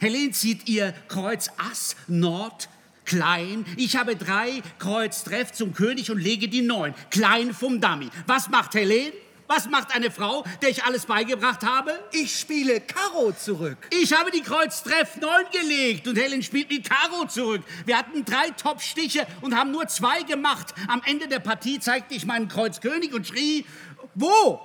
[0.00, 2.68] Helene zieht ihr Kreuz Ass, Nord,
[3.04, 3.64] Klein.
[3.76, 8.08] Ich habe drei Kreuz Treff zum König und lege die Neun, Klein vom Dummy.
[8.26, 9.12] Was macht Helene?
[9.52, 11.98] Was macht eine Frau, der ich alles beigebracht habe?
[12.12, 13.78] Ich spiele Karo zurück.
[13.90, 17.62] Ich habe die Kreuz Treff 9 gelegt und Helen spielt mit Karo zurück.
[17.84, 20.72] Wir hatten drei Top-Stiche und haben nur zwei gemacht.
[20.86, 23.66] Am Ende der Partie zeigte ich meinen Kreuz König und schrie,
[24.14, 24.60] wo?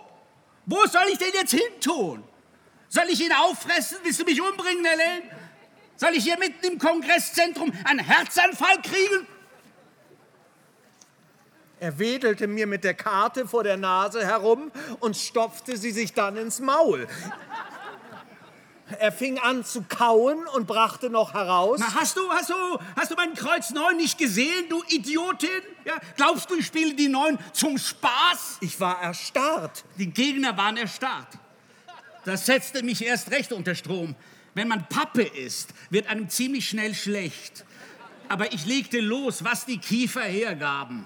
[0.67, 2.23] Wo soll ich den jetzt hin tun?
[2.87, 3.97] Soll ich ihn auffressen?
[4.03, 5.23] Willst du mich umbringen, Helen?
[5.95, 9.25] Soll ich hier mitten im Kongreszentrum einen Herzanfall kriegen?
[11.85, 14.71] Er wedelte mir mit der Karte vor der Nase herum
[15.01, 17.07] und stopfte sie sich dann ins Maul.
[18.97, 21.79] Er fing an zu kauen und brachte noch heraus.
[21.79, 22.55] Na, hast du, hast du,
[22.95, 25.61] hast du mein Kreuz 9 nicht gesehen, du Idiotin?
[25.85, 28.57] Ja, glaubst du, ich spiele die 9 zum Spaß?
[28.61, 29.83] Ich war erstarrt.
[29.99, 31.37] Die Gegner waren erstarrt.
[32.23, 34.15] Das setzte mich erst recht unter Strom.
[34.55, 37.63] Wenn man Pappe ist, wird einem ziemlich schnell schlecht.
[38.27, 41.05] Aber ich legte los, was die Kiefer hergaben.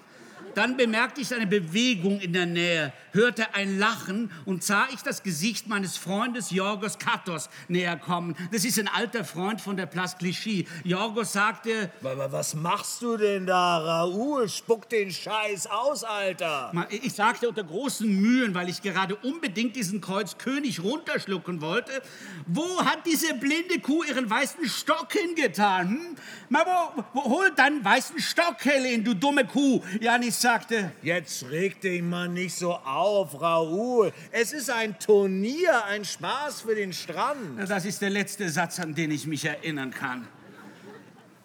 [0.59, 5.23] Dann bemerkte ich eine Bewegung in der Nähe, hörte ein Lachen und sah ich das
[5.23, 8.35] Gesicht meines Freundes Jorgos Katos näher kommen.
[8.51, 10.67] Das ist ein alter Freund von der Place Clichy.
[10.83, 11.91] Jorgos sagte...
[12.01, 14.49] Was machst du denn da, Raoul?
[14.49, 16.73] Spuck den Scheiß aus, Alter!
[16.89, 22.01] Ich sagte unter großen Mühen, weil ich gerade unbedingt diesen Kreuzkönig runterschlucken wollte.
[22.47, 25.87] Wo hat diese blinde Kuh ihren weißen Stock hingetan?
[25.87, 26.15] Hm?
[26.49, 29.81] Mal, wo, wo, hol deinen weißen Stock, Helen, du dumme Kuh.
[30.01, 30.91] Janis sagte...
[31.03, 34.11] Jetzt reg dich mal nicht so auf, Raoul.
[34.31, 37.69] Es ist ein Turnier, ein Spaß für den Strand.
[37.69, 40.27] Das ist der letzte Satz, an den ich mich erinnern kann.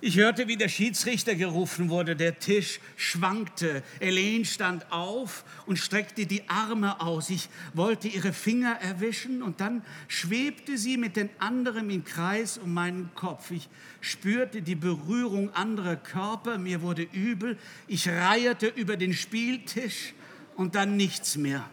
[0.07, 2.14] Ich hörte, wie der Schiedsrichter gerufen wurde.
[2.14, 3.83] Der Tisch schwankte.
[4.01, 7.31] Elaine stand auf und streckte die Arme aus.
[7.31, 12.75] Ich wollte ihre Finger erwischen und dann schwebte sie mit den anderen im Kreis um
[12.75, 13.51] meinen Kopf.
[13.51, 13.71] Ich
[14.03, 16.59] spürte die Berührung anderer Körper.
[16.59, 17.57] Mir wurde übel.
[17.88, 20.12] Ich reierte über den Spieltisch
[20.55, 21.64] und dann nichts mehr.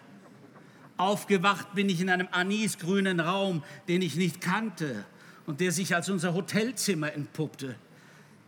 [0.95, 5.03] Aufgewacht bin ich in einem anisgrünen Raum, den ich nicht kannte
[5.45, 7.75] und der sich als unser Hotelzimmer entpuppte.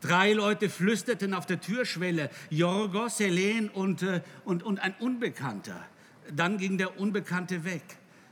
[0.04, 5.80] Drei Leute flüsterten auf der Türschwelle, Jorgos, Helen und, äh, und, und ein Unbekannter.
[6.32, 7.84] Dann ging der Unbekannte weg.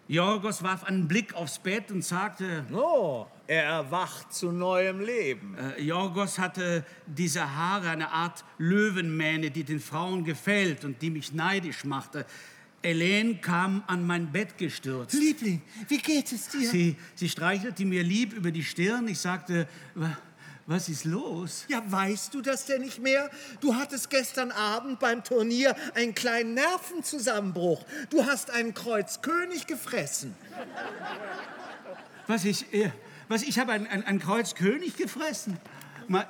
[0.07, 5.55] Jorgos warf einen Blick aufs Bett und sagte, Oh, er erwacht zu neuem Leben.
[5.57, 11.31] äh, Jorgos hatte diese Haare, eine Art Löwenmähne, die den Frauen gefällt und die mich
[11.33, 12.25] neidisch machte.
[12.83, 15.13] Helene kam an mein Bett gestürzt.
[15.13, 16.67] Liebling, wie geht es dir?
[16.67, 19.07] Sie, sie streichelte mir lieb über die Stirn.
[19.07, 20.17] Ich sagte, "Wa-
[20.71, 21.65] was ist los?
[21.67, 23.29] Ja, weißt du das denn nicht mehr?
[23.59, 27.83] Du hattest gestern Abend beim Turnier einen kleinen Nervenzusammenbruch.
[28.09, 30.33] Du hast einen Kreuzkönig gefressen.
[32.27, 32.91] Was ich, äh,
[33.27, 35.57] was ich habe ein, ein, ein Kreuz König gefressen.
[36.07, 36.27] Mal,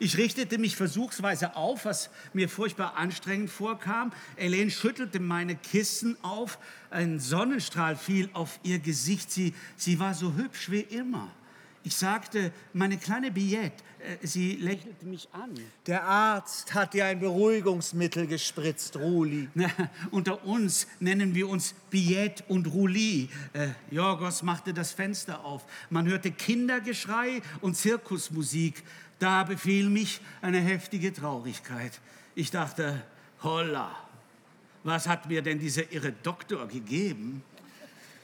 [0.00, 4.12] ich richtete mich versuchsweise auf, was mir furchtbar anstrengend vorkam.
[4.34, 6.58] Elaine schüttelte meine Kissen auf.
[6.90, 9.30] Ein Sonnenstrahl fiel auf ihr Gesicht.
[9.30, 11.30] Sie, sie war so hübsch wie immer.
[11.86, 13.84] Ich sagte, meine kleine Billette.
[13.98, 15.54] Äh, Sie lächelte mich an.
[15.86, 19.48] Der Arzt hat dir ein Beruhigungsmittel gespritzt, Ruli.
[19.54, 19.68] Na,
[20.10, 23.28] unter uns nennen wir uns Billet und Roulis.
[23.52, 25.62] Äh, Jorgos machte das Fenster auf.
[25.90, 28.82] Man hörte Kindergeschrei und Zirkusmusik.
[29.18, 32.00] Da befiel mich eine heftige Traurigkeit.
[32.34, 33.02] Ich dachte,
[33.42, 33.94] holla,
[34.84, 37.42] was hat mir denn dieser irre Doktor gegeben?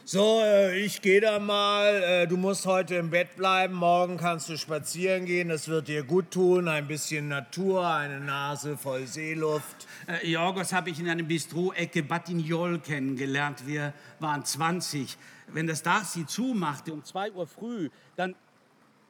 [0.04, 2.02] So, äh, ich gehe da mal.
[2.02, 3.74] Äh, Du musst heute im Bett bleiben.
[3.74, 5.48] Morgen kannst du spazieren gehen.
[5.50, 6.68] Das wird dir gut tun.
[6.68, 9.86] Ein bisschen Natur, eine Nase voll Seeluft.
[10.06, 13.66] Äh, Jorgos habe ich in einem Bistro Ecke Batignolles kennengelernt.
[13.66, 15.16] Wir waren 20.
[15.48, 15.82] Wenn das
[16.12, 18.34] sie zumachte um 2 Uhr früh, dann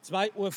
[0.01, 0.51] 2 Uhr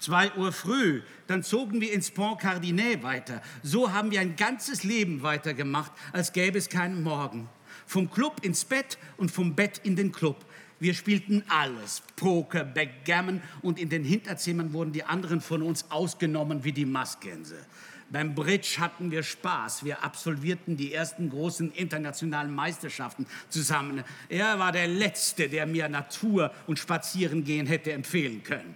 [0.00, 3.40] 2 Uhr früh, dann zogen wir ins Pont Cardinet weiter.
[3.62, 7.48] So haben wir ein ganzes Leben weitergemacht, als gäbe es keinen Morgen.
[7.92, 10.46] Vom Club ins Bett und vom Bett in den Club.
[10.80, 16.64] Wir spielten alles, Poker, Backgammon und in den Hinterzimmern wurden die anderen von uns ausgenommen
[16.64, 17.66] wie die Maßgänse.
[18.08, 19.84] Beim Bridge hatten wir Spaß.
[19.84, 24.04] Wir absolvierten die ersten großen internationalen Meisterschaften zusammen.
[24.30, 28.74] Er war der Letzte, der mir Natur und Spazierengehen hätte empfehlen können.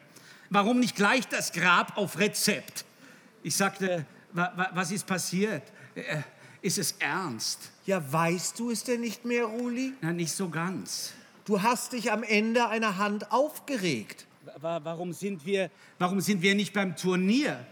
[0.51, 2.85] Warum nicht gleich das Grab auf Rezept?
[3.43, 5.63] Ich sagte, wa, wa, was ist passiert?
[6.67, 7.71] Ist es ernst?
[7.87, 9.93] Ja, weißt du es denn nicht mehr, Ruli?
[10.01, 11.13] Na, nicht so ganz.
[11.45, 14.27] Du hast dich am Ende einer Hand aufgeregt.
[14.61, 17.65] Wa- Warum sind wir, warum sind wir nicht beim Turnier?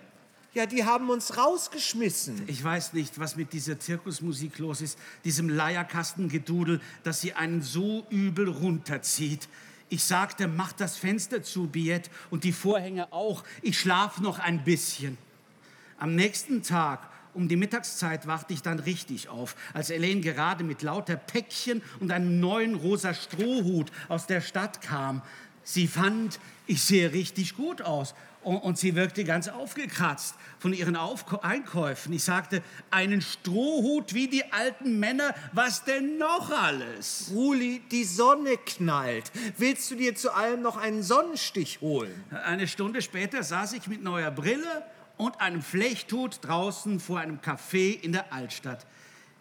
[0.53, 2.45] Ja, die haben uns rausgeschmissen.
[2.47, 8.07] Ich weiß nicht, was mit dieser Zirkusmusik los ist, diesem Leierkastengedudel, dass sie einen so
[8.11, 9.49] übel runterzieht.
[9.89, 13.43] Ich sagte, mach das Fenster zu, Biet, und die Vorhänge auch.
[13.61, 15.19] Ich schlaf noch ein bisschen.
[15.99, 17.01] Am nächsten Tag,
[17.35, 22.11] um die Mittagszeit, wachte ich dann richtig auf, als Elaine gerade mit lauter Päckchen und
[22.11, 25.23] einem neuen rosa Strohhut aus der Stadt kam.
[25.63, 28.15] Sie fand, ich sehe richtig gut aus.
[28.43, 32.13] Und, sie wirkte ganz aufgekratzt von ihren Aufko Einkäufen.
[32.13, 37.31] Ich sagte, einen Strohhut wie die alten Männer, was denn noch alles?
[37.33, 39.33] Ruli, die Sonne knallt.
[39.57, 42.13] Willst du dir zu allem noch einen Sonnenstich holen?
[42.45, 44.85] Eine Stunde später saß ich mit neuer Brille
[45.17, 48.87] und einem Flechthut draußen vor einem Café in der Altstadt.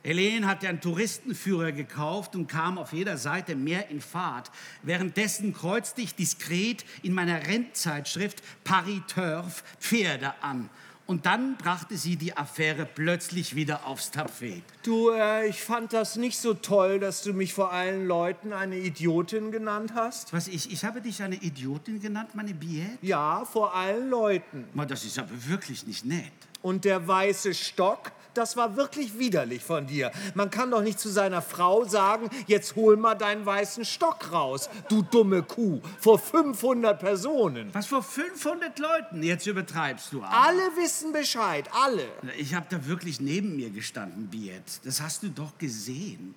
[0.04, 4.52] Helene hatte einen Touristenführer gekauft und kam auf jeder Seite mehr in Fahrt.
[4.82, 10.70] Währenddessen kreuzte ich diskret in meiner Rentzeitschrift Paris Turf Pferde an.
[11.06, 14.64] Und dann brachte sie die Affäre plötzlich wieder aufs Tapet.
[14.84, 18.78] Du, äh, ich fand das nicht so toll, dass du mich vor allen Leuten eine
[18.78, 20.32] Idiotin genannt hast.
[20.32, 22.98] Was, ich, ich habe dich eine Idiotin genannt, meine Biette?
[23.02, 24.66] Ja, vor allen Leuten.
[24.74, 26.32] Ma, Das ist aber wirklich nicht nett.
[26.62, 30.12] Und der weiße Stock, das war wirklich widerlich von dir.
[30.34, 34.70] Man kann doch nicht zu seiner Frau sagen, jetzt hol mal deinen weißen Stock raus,
[34.90, 37.70] du dumme Kuh, vor 500 Personen.
[37.74, 39.24] Was vor 500 Leuten?
[39.24, 40.34] Jetzt übertreibst du aber.
[40.34, 42.06] Alle wissen Bescheid, alle.
[42.38, 44.54] Ich habe da wirklich neben mir gestanden, Biet.
[44.84, 46.36] Das hast du doch gesehen.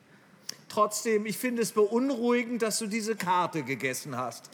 [0.69, 4.51] Trotzdem, ich finde es beunruhigend, dass du diese Karte gegessen hast.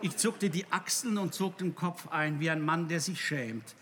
[0.00, 3.74] Ich zuckte die Achseln und zog den Kopf ein, wie ein Mann, der sich schämt.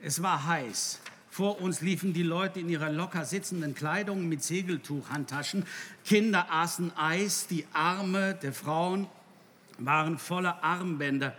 [0.00, 1.00] Es war heiß.
[1.38, 5.64] Vor uns liefen die Leute in ihrer locker sitzenden Kleidung mit Segeltuchhandtaschen.
[6.04, 9.06] Kinder aßen Eis, die Arme der Frauen
[9.78, 11.36] waren voller Armbänder.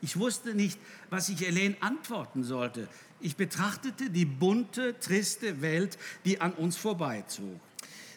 [0.00, 0.78] Ich wusste nicht,
[1.10, 2.88] was ich Helene antworten sollte.
[3.20, 7.60] Ich betrachtete die bunte, triste Welt, die an uns vorbeizog.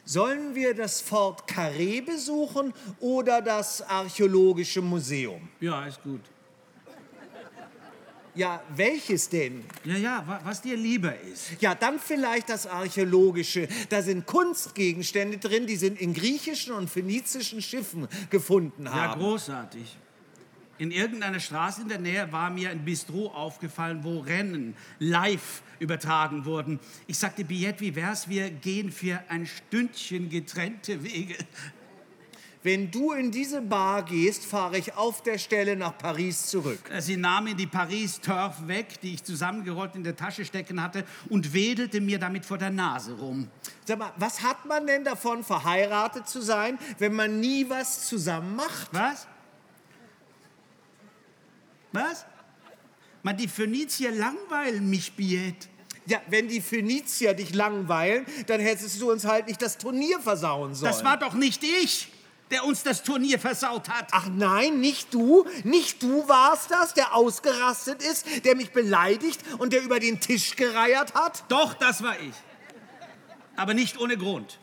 [0.06, 5.50] Sollen wir das Fort Carré besuchen oder das Archäologische Museum?
[5.60, 6.22] Ja, ist gut.
[8.34, 9.64] Ja, welches denn?
[9.84, 11.52] Ja, ja, wa- was dir lieber ist.
[11.60, 13.68] Ja, dann vielleicht das Archäologische.
[13.90, 19.22] Da sind Kunstgegenstände drin, die sind in griechischen und phönizischen Schiffen gefunden Ja, haben.
[19.22, 19.98] großartig.
[20.78, 26.46] In irgendeiner Straße in der Nähe war mir ein Bistro aufgefallen, wo Rennen live übertragen
[26.46, 26.80] wurden.
[27.08, 31.36] Ich sagte, Biet, wie wär's, wir gehen für ein Stündchen getrennte Wege.
[32.64, 36.80] Wenn du in diese Bar gehst, fahre ich auf der Stelle nach Paris zurück.
[37.00, 41.04] Sie nahm mir die Paris Turf weg, die ich zusammengerollt in der Tasche stecken hatte,
[41.30, 43.48] und wedelte mir damit vor der Nase rum.
[43.86, 48.56] Sag mal, was hat man denn davon, verheiratet zu sein, wenn man nie was zusammen
[48.56, 48.90] macht?
[48.92, 49.28] Was?
[51.94, 52.26] Was?
[53.24, 55.68] Man, die Phönizier langweilen mich, Biet.
[56.06, 60.74] Ja, wenn die Phönizier dich langweilen, dann hättest du uns halt nicht das Turnier versauen
[60.74, 60.92] sollen.
[60.92, 62.12] Das war doch nicht ich,
[62.52, 64.08] der uns das Turnier versaut hat.
[64.12, 65.46] Ach nein, nicht du.
[65.64, 70.56] Nicht du warst das, der ausgerastet ist, der mich beleidigt und der über den Tisch
[70.56, 71.44] gereiert hat?
[71.48, 72.36] Doch, das war ich.
[73.56, 74.60] Aber nicht ohne Grund.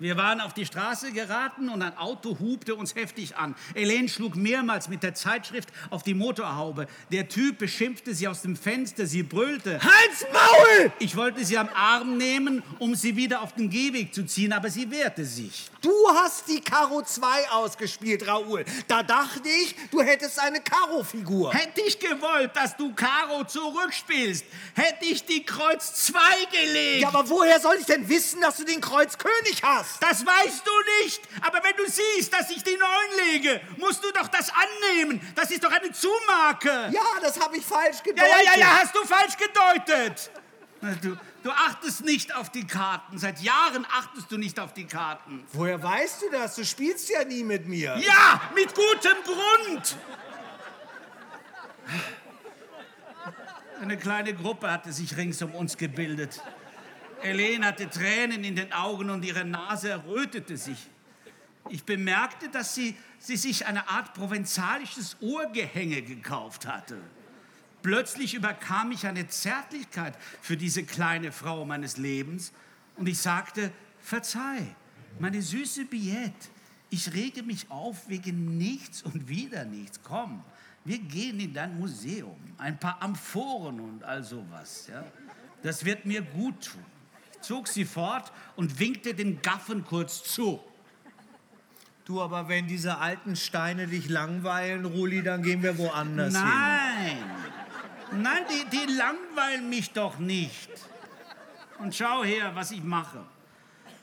[0.00, 3.54] Wir waren auf die Straße geraten und ein Auto hubte uns heftig an.
[3.74, 6.86] Helene schlug mehrmals mit der Zeitschrift auf die Motorhaube.
[7.12, 9.80] Der Typ beschimpfte sie aus dem Fenster, sie brüllte.
[9.80, 10.92] Halt's Maul!
[10.98, 14.68] Ich wollte sie am Arm nehmen, um sie wieder auf den Gehweg zu ziehen, aber
[14.68, 15.70] sie wehrte sich.
[15.80, 18.64] Du hast die Karo 2 ausgespielt, Raoul.
[18.88, 21.52] Da dachte ich, du hättest eine Karo-Figur.
[21.52, 26.18] Hätte ich gewollt, dass du Karo zurückspielst, hätte ich die Kreuz 2
[26.50, 27.02] gelegt.
[27.02, 29.83] Ja, aber woher soll ich denn wissen, dass du den Kreuz König hast?
[30.00, 31.22] Das weißt du nicht.
[31.40, 35.20] Aber wenn du siehst, dass ich die Neun lege, musst du doch das annehmen.
[35.34, 36.90] Das ist doch eine Zumarke.
[36.92, 38.32] Ja, das habe ich falsch ja, gedeutet.
[38.44, 40.30] ja, ja, ja hast du falsch gedeutet.
[41.00, 43.18] Du, du achtest nicht auf die Karten.
[43.18, 45.44] Seit Jahren achtest du nicht auf die Karten.
[45.52, 46.56] Woher weißt du das?
[46.56, 47.96] Du spielst ja nie mit mir.
[47.96, 49.96] Ja, mit gutem Grund.
[53.80, 56.40] Eine kleine Gruppe hatte sich rings um uns gebildet.
[57.24, 60.90] Helene hatte Tränen in den Augen und ihre Nase errötete sich.
[61.70, 67.00] Ich bemerkte, dass sie, sie sich eine Art provenzalisches Ohrgehänge gekauft hatte.
[67.82, 72.52] Plötzlich überkam mich eine Zärtlichkeit für diese kleine Frau meines Lebens
[72.96, 74.76] und ich sagte, verzeih,
[75.18, 76.48] meine süße Biette,
[76.90, 79.98] ich rege mich auf wegen nichts und wieder nichts.
[80.02, 80.44] Komm,
[80.84, 84.88] wir gehen in dein Museum, ein paar Amphoren und all sowas.
[84.92, 85.02] Ja?
[85.62, 86.93] Das wird mir gut tun.
[87.44, 90.60] Zog sie fort und winkte den Gaffen kurz zu.
[92.04, 96.42] Du, aber wenn diese alten Steine dich langweilen, Ruli, dann gehen wir woanders hin.
[96.42, 97.18] Nein,
[98.12, 100.68] nein, die, die langweilen mich doch nicht.
[101.78, 103.24] Und schau her, was ich mache.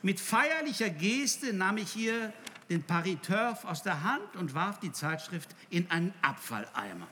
[0.02, 2.32] Mit feierlicher Geste nahm ich ihr
[2.70, 7.06] den Paris Turf aus der Hand und warf die Zeitschrift in einen Abfalleimer.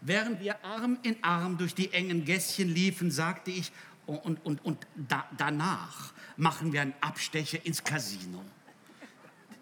[0.00, 3.72] Während wir Arm in Arm durch die engen Gässchen liefen, sagte ich,
[4.06, 8.42] und, und, und da, danach machen wir einen Abstecher ins Casino.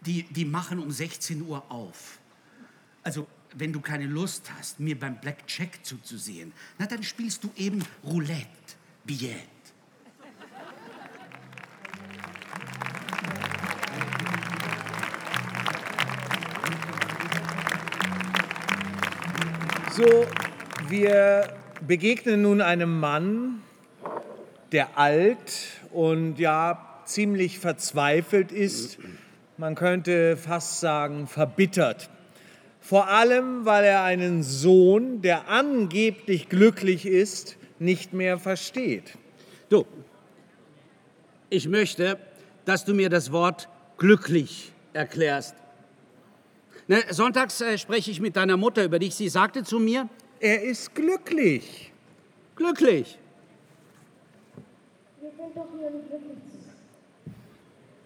[0.01, 2.19] Die, die machen um 16 Uhr auf.
[3.03, 7.85] Also, wenn du keine Lust hast, mir beim Blackjack zuzusehen, na dann spielst du eben
[8.03, 8.47] Roulette,
[9.05, 9.49] Billett.
[19.95, 20.27] So,
[20.93, 21.49] Wir
[21.81, 23.63] begegnen nun einem Mann,
[24.73, 25.53] der alt
[25.93, 28.99] und ja ziemlich verzweifelt ist.
[29.59, 32.11] Man könnte fast sagen verbittert.
[32.81, 39.17] Vor allem, weil er einen Sohn, der angeblich glücklich ist, nicht mehr versteht.
[39.69, 39.87] Du,
[41.49, 42.19] ich möchte,
[42.65, 43.69] dass du mir das Wort
[43.99, 45.55] glücklich erklärst.
[46.89, 49.15] Ne, sonntags äh, spreche ich mit deiner Mutter über dich.
[49.15, 50.09] Sie sagte zu mir,
[50.41, 51.93] Er ist glücklich.
[52.57, 53.19] glücklich.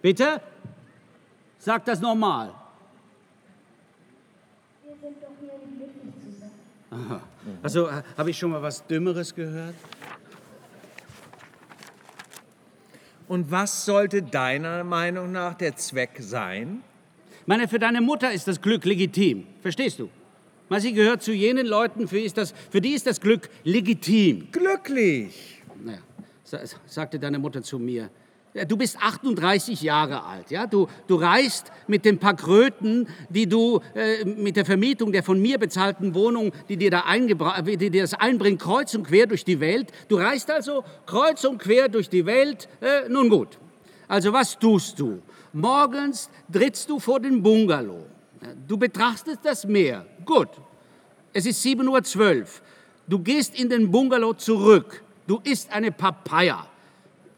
[0.01, 0.41] Bitte?
[1.59, 2.53] Sag das nochmal.
[6.89, 7.21] Aha.
[7.61, 9.75] Also, äh, habe ich schon mal was Dümmeres gehört?
[13.27, 16.83] Und was sollte deiner Meinung nach der Zweck sein?
[17.47, 19.47] meine, für deine Mutter ist das Glück legitim.
[19.61, 20.09] Verstehst du?
[20.69, 24.49] Weil sie gehört zu jenen Leuten, für, ist das, für die ist das Glück legitim.
[24.51, 25.63] Glücklich.
[25.83, 25.99] Naja,
[26.85, 28.09] sagte deine Mutter zu mir.
[28.67, 30.65] Du bist 38 Jahre alt, ja?
[30.65, 35.39] Du, du reist mit den paar Kröten, die du äh, mit der Vermietung der von
[35.39, 39.43] mir bezahlten Wohnung, die dir, da äh, die dir das einbringt, kreuz und quer durch
[39.43, 39.91] die Welt.
[40.07, 42.67] Du reist also kreuz und quer durch die Welt.
[42.81, 43.59] Äh, nun gut.
[44.07, 45.21] Also was tust du?
[45.53, 48.05] Morgens trittst du vor den Bungalow.
[48.67, 50.05] Du betrachtest das Meer.
[50.25, 50.49] Gut.
[51.33, 52.45] Es ist 7.12 Uhr.
[53.07, 55.03] Du gehst in den Bungalow zurück.
[55.27, 56.65] Du isst eine Papaya.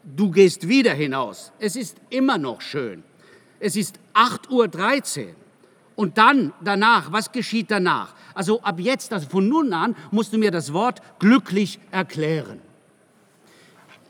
[0.02, 1.52] Du gehst wieder hinaus.
[1.58, 3.02] Es ist immer noch schön.
[3.58, 5.34] Es ist 8.13 Uhr.
[5.96, 8.14] Und dann, danach, was geschieht danach?
[8.32, 12.62] Also ab jetzt, also von nun an, musst du mir das Wort glücklich erklären.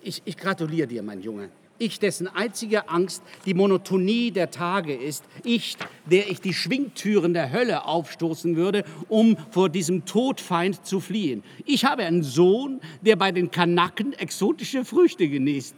[0.02, 1.50] Ich, ich gratuliere dir, mein Junge.
[1.82, 5.24] Ich, dessen einzige Angst die Monotonie der Tage ist.
[5.44, 11.42] Ich, der ich die Schwingtüren der Hölle aufstoßen würde, um vor diesem Todfeind zu fliehen.
[11.64, 15.76] Ich habe einen Sohn, der bei den Kanaken exotische Früchte genießt.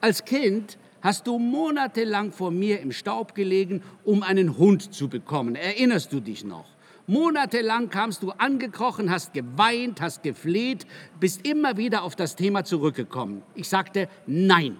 [0.00, 5.54] Als Kind hast du monatelang vor mir im Staub gelegen, um einen Hund zu bekommen.
[5.54, 6.66] Erinnerst du dich noch?
[7.06, 10.86] Monatelang kamst du angekrochen, hast geweint, hast gefleht,
[11.20, 13.42] bist immer wieder auf das Thema zurückgekommen.
[13.54, 14.76] Ich sagte nein.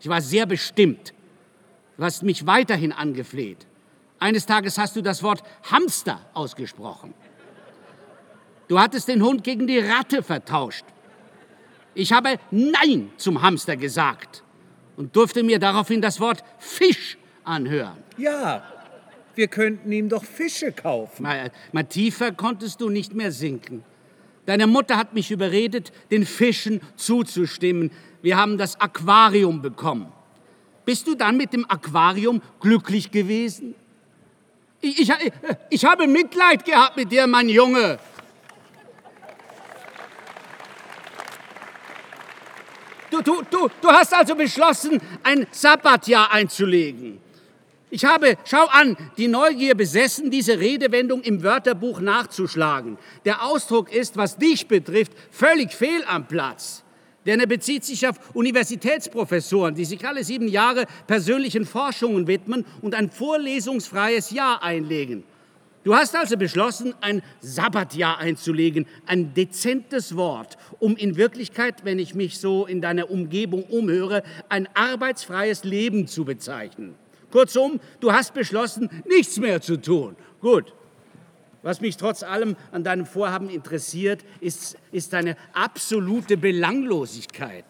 [0.00, 1.12] Ich war sehr bestimmt.
[1.96, 3.66] Du hast mich weiterhin angefleht.
[4.18, 7.12] Eines Tages hast du das Wort Hamster ausgesprochen.
[8.68, 10.84] Du hattest den Hund gegen die Ratte vertauscht.
[11.94, 14.42] Ich habe Nein zum Hamster gesagt
[14.96, 17.98] und durfte mir daraufhin das Wort Fisch anhören.
[18.16, 18.62] Ja,
[19.34, 21.22] wir könnten ihm doch Fische kaufen.
[21.22, 23.84] Mal, mal tiefer konntest du nicht mehr sinken.
[24.46, 27.90] Deine Mutter hat mich überredet, den Fischen zuzustimmen.
[28.22, 30.12] Wir haben das Aquarium bekommen.
[30.84, 33.74] Bist du dann mit dem Aquarium glücklich gewesen?
[34.80, 35.12] Ich, ich,
[35.70, 38.00] ich habe Mitleid gehabt mit dir, mein Junge.
[43.10, 47.20] Du, du, du, du hast also beschlossen, ein Sabbatjahr einzulegen.
[47.94, 52.96] Ich habe, schau an, die Neugier besessen, diese Redewendung im Wörterbuch nachzuschlagen.
[53.26, 56.84] Der Ausdruck ist, was dich betrifft, völlig fehl am Platz.
[57.26, 62.94] Denn er bezieht sich auf Universitätsprofessoren, die sich alle sieben Jahre persönlichen Forschungen widmen und
[62.94, 65.24] ein vorlesungsfreies Jahr einlegen.
[65.84, 72.14] Du hast also beschlossen, ein Sabbatjahr einzulegen, ein dezentes Wort, um in Wirklichkeit, wenn ich
[72.14, 76.94] mich so in deiner Umgebung umhöre, ein arbeitsfreies Leben zu bezeichnen.
[77.32, 80.14] Kurzum, du hast beschlossen, nichts mehr zu tun.
[80.40, 80.72] Gut.
[81.62, 87.64] Was mich trotz allem an deinem Vorhaben interessiert, ist, ist deine absolute Belanglosigkeit.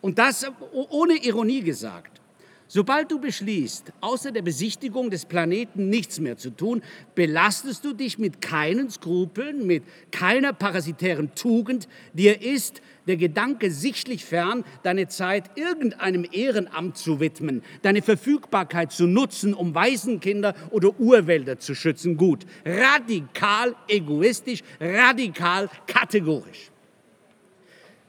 [0.00, 2.20] Und das ohne Ironie gesagt.
[2.68, 6.82] Sobald du beschließt, außer der Besichtigung des Planeten nichts mehr zu tun,
[7.14, 11.86] belastest du dich mit keinen Skrupeln, mit keiner parasitären Tugend.
[12.12, 19.06] Dir ist der Gedanke sichtlich fern, deine Zeit irgendeinem Ehrenamt zu widmen, deine Verfügbarkeit zu
[19.06, 22.16] nutzen, um Waisenkinder oder Urwälder zu schützen.
[22.16, 26.70] Gut, radikal egoistisch, radikal kategorisch.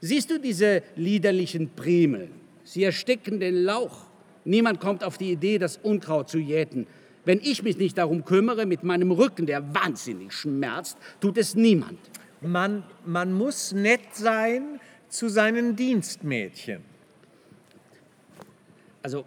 [0.00, 2.30] Siehst du diese liederlichen Primeln?
[2.64, 4.06] Sie ersticken den Lauch.
[4.44, 6.86] Niemand kommt auf die Idee, das Unkraut zu jäten.
[7.24, 11.98] Wenn ich mich nicht darum kümmere, mit meinem Rücken, der wahnsinnig schmerzt, tut es niemand.
[12.40, 16.82] Man, man muss nett sein zu seinen Dienstmädchen.
[19.02, 19.24] Also,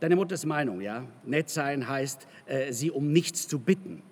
[0.00, 1.06] deine Mutters Meinung, ja?
[1.24, 4.02] Nett sein heißt, äh, sie um nichts zu bitten.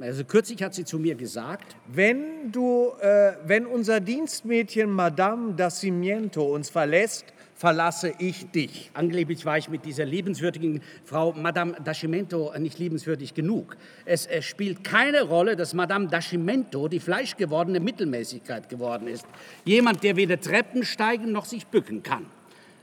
[0.00, 6.42] Also kürzlich hat sie zu mir gesagt, Wenn du, äh, wenn unser Dienstmädchen Madame Dascimiento
[6.42, 7.26] uns verlässt,
[7.62, 8.90] verlasse ich dich.
[8.92, 13.76] angeblich war ich mit dieser liebenswürdigen Frau Madame Dascimento nicht liebenswürdig genug.
[14.04, 19.26] Es, es spielt keine Rolle, dass Madame Dascimento die fleischgewordene Mittelmäßigkeit geworden ist.
[19.64, 22.26] Jemand, der weder Treppen steigen noch sich bücken kann.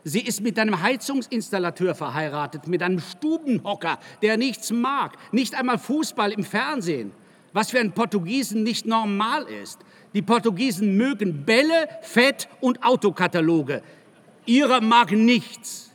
[0.05, 6.31] Sie ist mit einem Heizungsinstallateur verheiratet, mit einem Stubenhocker, der nichts mag, nicht einmal Fußball
[6.31, 7.11] im Fernsehen.
[7.51, 9.79] Was für einen Portugiesen nicht normal ist.
[10.13, 13.81] Die Portugiesen mögen Bälle, Fett und Autokataloge.
[14.45, 15.91] Ihrer mag nichts.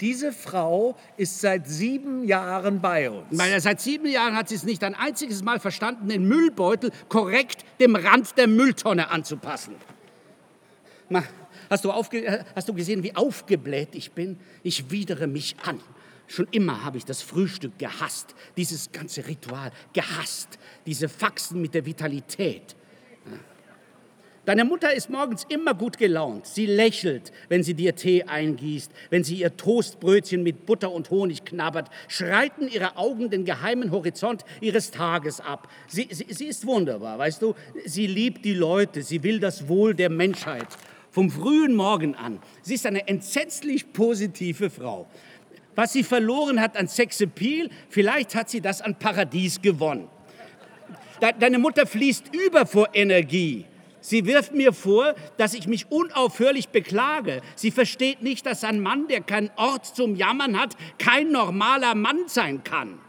[0.00, 3.26] Diese Frau ist seit sieben Jahren bei uns.
[3.30, 7.64] Weil seit sieben Jahren hat sie es nicht ein einziges Mal verstanden, den Müllbeutel korrekt
[7.80, 9.74] dem Rand der Mülltonne anzupassen.
[11.08, 11.22] Ma,
[11.70, 14.38] Hast du, äh, hast du gesehen, wie aufgebläht ich bin?
[14.62, 15.80] Ich widere mich an.
[16.28, 21.86] Schon immer habe ich das Frühstück gehasst, dieses ganze Ritual gehasst, diese Faxen mit der
[21.86, 22.75] Vitalität.
[24.46, 26.46] Deine Mutter ist morgens immer gut gelaunt.
[26.46, 31.44] Sie lächelt, wenn sie dir Tee eingießt, wenn sie ihr Toastbrötchen mit Butter und Honig
[31.44, 35.68] knabbert, schreiten ihre Augen den geheimen Horizont ihres Tages ab.
[35.88, 37.56] Sie, sie, sie ist wunderbar, weißt du?
[37.86, 40.68] Sie liebt die Leute, sie will das Wohl der Menschheit
[41.10, 42.38] vom frühen Morgen an.
[42.62, 45.08] Sie ist eine entsetzlich positive Frau.
[45.74, 50.06] Was sie verloren hat an Sexappeal, vielleicht hat sie das an Paradies gewonnen.
[51.40, 53.64] Deine Mutter fließt über vor Energie.
[54.06, 57.42] Sie wirft mir vor, dass ich mich unaufhörlich beklage.
[57.56, 62.28] Sie versteht nicht, dass ein Mann, der keinen Ort zum Jammern hat, kein normaler Mann
[62.28, 63.00] sein kann.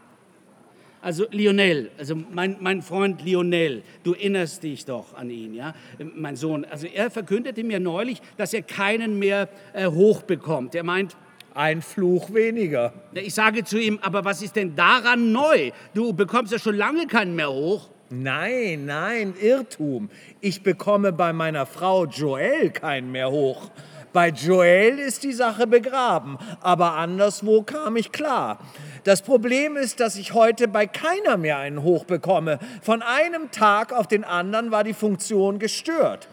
[1.00, 5.72] Also Lionel, also mein, mein Freund Lionel, du erinnerst dich doch an ihn, ja,
[6.16, 6.64] mein Sohn.
[6.64, 10.74] Also er verkündete mir neulich, dass er keinen mehr äh, hochbekommt.
[10.74, 11.16] Er meint,
[11.54, 12.92] ein Fluch weniger.
[13.14, 15.70] Ich sage zu ihm, aber was ist denn daran neu?
[15.94, 17.88] Du bekommst ja schon lange keinen mehr hoch.
[18.10, 20.08] Nein, nein, Irrtum.
[20.40, 23.70] Ich bekomme bei meiner Frau Joelle keinen mehr hoch.
[24.14, 28.58] Bei Joel ist die Sache begraben, aber anderswo kam ich klar.
[29.04, 32.58] Das Problem ist, dass ich heute bei keiner mehr einen Hoch bekomme.
[32.80, 36.28] Von einem Tag auf den anderen war die Funktion gestört.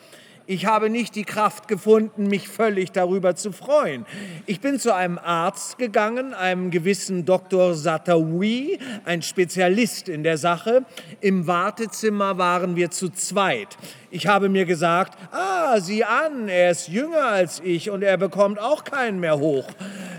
[0.47, 4.05] Ich habe nicht die Kraft gefunden, mich völlig darüber zu freuen.
[4.45, 7.73] Ich bin zu einem Arzt gegangen, einem gewissen Dr.
[7.73, 10.85] Satawi, ein Spezialist in der Sache.
[11.19, 13.75] Im Wartezimmer waren wir zu zweit.
[14.11, 18.59] Ich habe mir gesagt, ah, sieh an, er ist jünger als ich und er bekommt
[18.59, 19.65] auch keinen mehr hoch.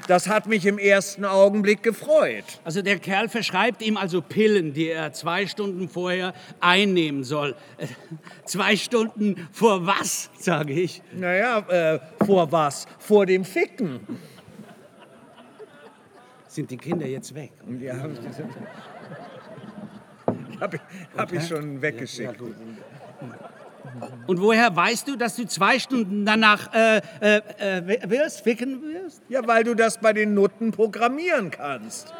[0.07, 2.45] Das hat mich im ersten Augenblick gefreut.
[2.65, 7.57] Also der Kerl verschreibt ihm also Pillen, die er zwei Stunden vorher einnehmen soll.
[7.79, 7.87] Äh,
[8.45, 11.03] zwei Stunden vor was, sage ich?
[11.13, 12.87] Naja, äh, vor was?
[12.99, 14.01] Vor dem Ficken.
[16.47, 17.53] Sind die Kinder jetzt weg?
[17.81, 17.97] Ja,
[20.61, 20.81] habe ich,
[21.17, 22.41] hab ich schon weggeschickt.
[22.41, 23.56] Ja, ja,
[24.27, 29.23] und woher weißt du, dass du zwei Stunden danach äh, äh, äh, wirst, ficken wirst?
[29.29, 32.13] Ja, weil du das bei den Nutten programmieren kannst.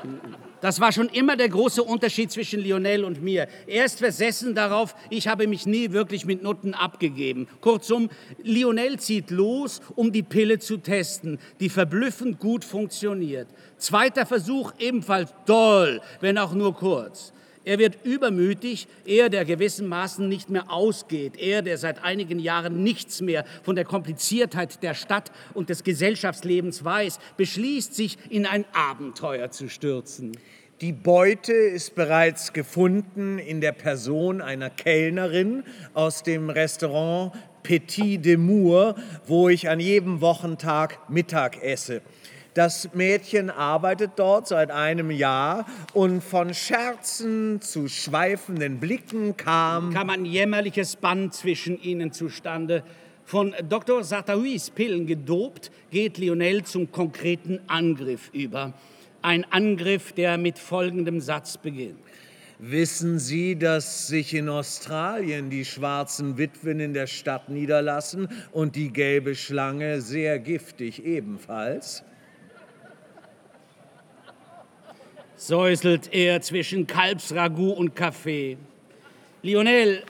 [0.61, 3.47] Das war schon immer der große Unterschied zwischen Lionel und mir.
[3.67, 7.47] Er ist versessen darauf, ich habe mich nie wirklich mit Nutten abgegeben.
[7.61, 8.09] Kurzum,
[8.43, 13.49] Lionel zieht los, um die Pille zu testen, die verblüffend gut funktioniert.
[13.77, 17.33] Zweiter Versuch ebenfalls toll, wenn auch nur kurz.
[17.67, 23.21] Er wird übermütig, er, der gewissermaßen nicht mehr ausgeht, er, der seit einigen Jahren nichts
[23.21, 29.51] mehr von der Kompliziertheit der Stadt und des Gesellschaftslebens weiß, beschließt sich, in ein Abenteuer
[29.51, 30.31] zu stürzen.
[30.81, 37.33] Die Beute ist bereits gefunden in der Person einer Kellnerin aus dem Restaurant
[37.65, 38.95] Petit de Mour,
[39.27, 42.01] wo ich an jedem Wochentag Mittag esse.
[42.57, 49.93] Das Mädchen arbeitet dort seit einem Jahr und von Scherzen zu schweifenden Blicken kam...
[49.93, 52.83] Kam ein jämmerliches Band zwischen ihnen zustande.
[53.27, 54.03] Von Dr.
[54.03, 58.73] Sataouis Pillen gedopt, geht Lionel zum konkreten Angriff über.
[59.21, 61.99] Ein Angriff, der mit folgendem Satz beginnt.
[62.59, 68.95] Wissen Sie, dass sich in Australien die schwarzen Witwen in der Stadt niederlassen und die
[68.95, 72.03] gelbe Schlange sehr giftig ebenfalls?
[75.37, 78.57] Säuselt er zwischen Kalbsragout und Kaffee.
[79.43, 80.03] Lionel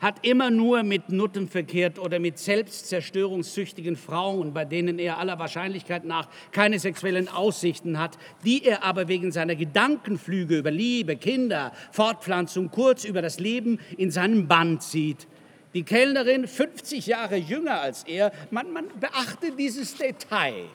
[0.00, 6.04] hat immer nur mit Nutten verkehrt oder mit selbstzerstörungssüchtigen Frauen, bei denen er aller Wahrscheinlichkeit
[6.04, 12.70] nach keine sexuellen Aussichten hat, die er aber wegen seiner Gedankenflüge über Liebe, Kinder, Fortpflanzung,
[12.70, 15.26] kurz über das Leben in seinem Band zieht.
[15.74, 20.66] Die Kellnerin, 50 Jahre jünger als er, man, man beachte dieses Detail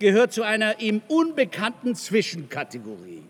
[0.00, 3.22] gehört zu einer ihm unbekannten Zwischenkategorie.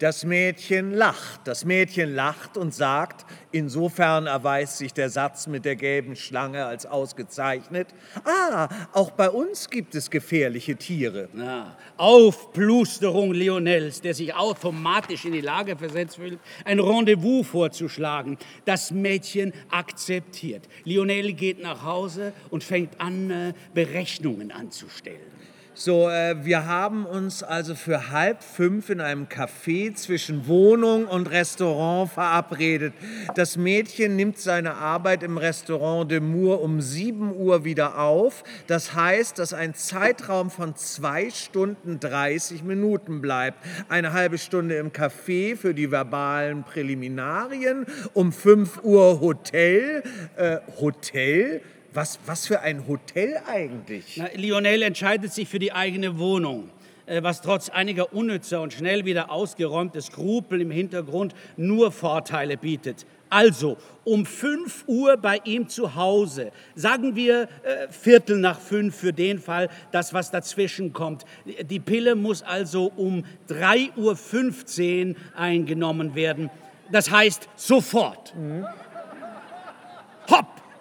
[0.00, 1.42] Das Mädchen lacht.
[1.44, 6.86] Das Mädchen lacht und sagt, insofern erweist sich der Satz mit der gelben Schlange als
[6.86, 7.88] ausgezeichnet.
[8.24, 11.28] Ah, auch bei uns gibt es gefährliche Tiere.
[11.36, 18.38] Ja, Aufplusterung Lionels, der sich automatisch in die Lage versetzt fühlt, ein Rendezvous vorzuschlagen.
[18.64, 20.66] Das Mädchen akzeptiert.
[20.84, 25.39] Lionel geht nach Hause und fängt an, äh, Berechnungen anzustellen.
[25.82, 31.30] So, äh, wir haben uns also für halb fünf in einem Café zwischen Wohnung und
[31.30, 32.92] Restaurant verabredet.
[33.34, 38.44] Das Mädchen nimmt seine Arbeit im Restaurant de Mour um 7 Uhr wieder auf.
[38.66, 43.64] Das heißt, dass ein Zeitraum von zwei Stunden 30 Minuten bleibt.
[43.88, 47.86] Eine halbe Stunde im Café für die verbalen Präliminarien.
[48.12, 50.02] Um 5 Uhr Hotel.
[50.36, 51.62] Äh, Hotel?
[51.92, 54.16] Was, was für ein Hotel eigentlich?
[54.16, 56.70] Na, Lionel entscheidet sich für die eigene Wohnung,
[57.06, 63.06] äh, was trotz einiger unnützer und schnell wieder ausgeräumter Skrupel im Hintergrund nur Vorteile bietet.
[63.28, 66.52] Also um 5 Uhr bei ihm zu Hause.
[66.76, 71.24] Sagen wir äh, Viertel nach fünf für den Fall, dass was dazwischen kommt.
[71.44, 76.50] Die Pille muss also um 3.15 Uhr eingenommen werden.
[76.92, 78.34] Das heißt sofort.
[78.36, 78.64] Mhm.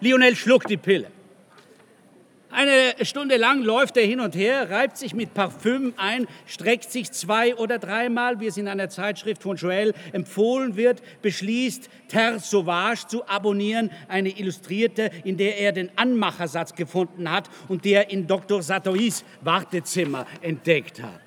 [0.02, 1.08] Lionel schluckt die Pille.
[2.52, 7.12] Eine Stunde lang läuft er hin und her, reibt sich mit Parfüm ein, streckt sich
[7.12, 13.08] zwei oder dreimal, wie es in einer Zeitschrift von Joel empfohlen wird, beschließt, Terre Sauvage
[13.08, 18.64] zu abonnieren, eine Illustrierte, in der er den Anmachersatz gefunden hat und der in Dr.
[18.64, 21.22] Satois Wartezimmer entdeckt hat.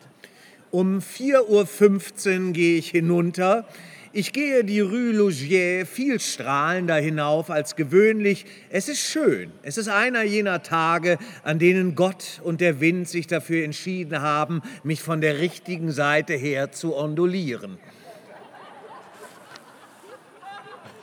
[0.73, 3.68] Um 4.15 Uhr gehe ich hinunter,
[4.13, 8.45] ich gehe die Rue Logier viel strahlender hinauf als gewöhnlich.
[8.69, 9.53] Es ist schön.
[9.63, 14.61] Es ist einer jener Tage, an denen Gott und der Wind sich dafür entschieden haben,
[14.83, 17.79] mich von der richtigen Seite her zu ondulieren.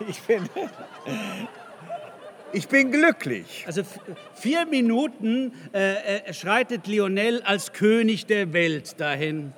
[0.08, 0.50] Ich bin,
[2.54, 3.66] ich bin glücklich.
[3.68, 3.84] Also
[4.34, 9.54] vier Minuten äh, äh, schreitet Lionel als König der Welt dahin.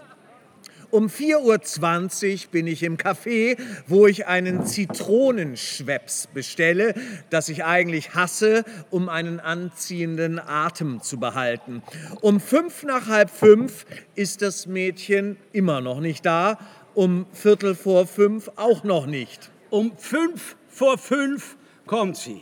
[0.92, 6.94] Um 4.20 Uhr bin ich im Café, wo ich einen Zitronenschweps bestelle,
[7.30, 11.82] das ich eigentlich hasse, um einen anziehenden Atem zu behalten.
[12.20, 13.86] Um fünf nach halb fünf
[14.16, 16.60] ist das Mädchen immer noch nicht da,
[16.94, 19.50] um Viertel vor fünf auch noch nicht.
[19.70, 22.42] Um fünf vor fünf kommt sie.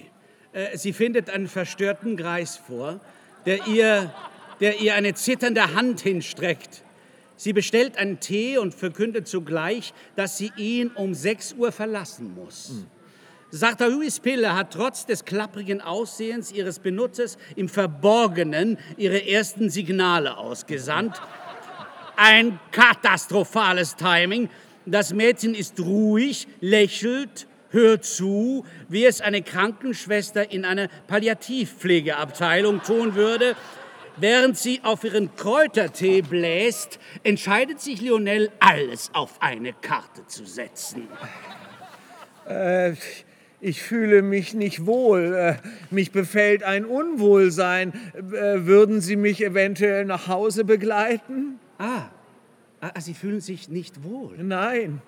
[0.54, 3.00] Äh, sie findet einen verstörten Greis vor,
[3.46, 4.12] der ihr,
[4.60, 6.84] der ihr eine zitternde Hand hinstreckt.
[7.40, 12.72] Sie bestellt einen Tee und verkündet zugleich, dass sie ihn um 6 Uhr verlassen muss.
[12.72, 12.86] Mhm.
[13.50, 21.22] Sartauis Pille hat trotz des klapprigen Aussehens ihres Benutzers im Verborgenen ihre ersten Signale ausgesandt.
[22.18, 24.50] Ein katastrophales Timing.
[24.86, 33.16] Das Mädchen ist ruhig, lächelt, hört zu, wie es eine Krankenschwester in einer Palliativpflegeabteilung tun
[33.16, 33.56] würde.
[34.20, 41.08] Während sie auf ihren Kräutertee bläst, entscheidet sich Lionel, alles auf eine Karte zu setzen.
[42.48, 42.94] Äh,
[43.62, 45.34] ich fühle mich nicht wohl.
[45.34, 45.56] Äh,
[45.90, 47.94] mich befällt ein Unwohlsein.
[48.16, 51.60] Äh, würden Sie mich eventuell nach Hause begleiten?
[51.78, 52.10] Ah,
[52.82, 54.38] ah, Sie fühlen sich nicht wohl?
[54.38, 55.02] Nein,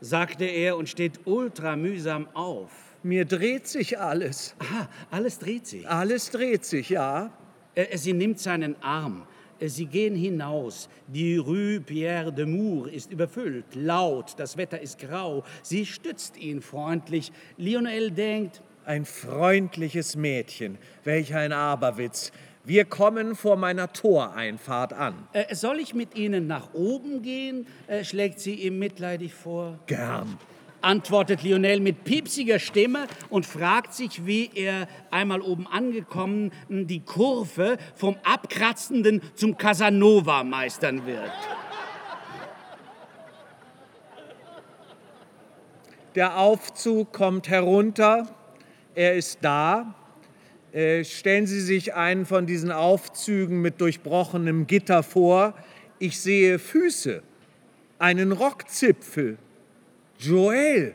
[0.00, 2.70] sagte er und steht ultra mühsam auf.
[3.02, 4.54] Mir dreht sich alles.
[4.58, 5.88] Aha, alles dreht sich.
[5.88, 7.32] Alles dreht sich, ja.
[7.74, 9.26] Äh, sie nimmt seinen Arm.
[9.58, 10.88] Äh, sie gehen hinaus.
[11.06, 15.44] Die Rue Pierre de Mour ist überfüllt, laut, das Wetter ist grau.
[15.62, 17.32] Sie stützt ihn freundlich.
[17.56, 22.32] Lionel denkt, ein freundliches Mädchen, welch ein Aberwitz.
[22.66, 25.28] Wir kommen vor meiner Toreinfahrt an.
[25.32, 27.66] Äh, soll ich mit Ihnen nach oben gehen?
[27.86, 29.78] Äh, schlägt sie ihm mitleidig vor.
[29.86, 30.38] Gern
[30.84, 37.78] antwortet Lionel mit piepsiger Stimme und fragt sich, wie er einmal oben angekommen die Kurve
[37.94, 41.32] vom Abkratzenden zum Casanova meistern wird.
[46.14, 48.28] Der Aufzug kommt herunter,
[48.94, 49.94] er ist da.
[50.72, 55.54] Äh, stellen Sie sich einen von diesen Aufzügen mit durchbrochenem Gitter vor.
[55.98, 57.22] Ich sehe Füße,
[57.98, 59.38] einen Rockzipfel,
[60.18, 60.94] Joel,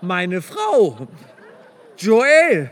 [0.00, 1.08] meine Frau,
[1.96, 2.70] Joel,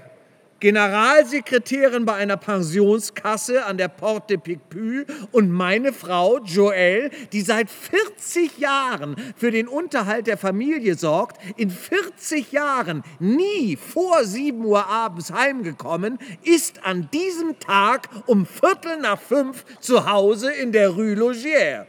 [0.63, 5.07] Generalsekretärin bei einer Pensionskasse an der Porte Picpus.
[5.33, 11.69] Und meine Frau Joel, die seit 40 Jahren für den Unterhalt der Familie sorgt, in
[11.69, 19.21] 40 Jahren nie vor 7 Uhr abends heimgekommen, ist an diesem Tag um Viertel nach
[19.21, 21.87] fünf zu Hause in der Rue Logière.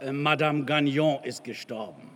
[0.00, 2.15] Äh, Madame Gagnon ist gestorben,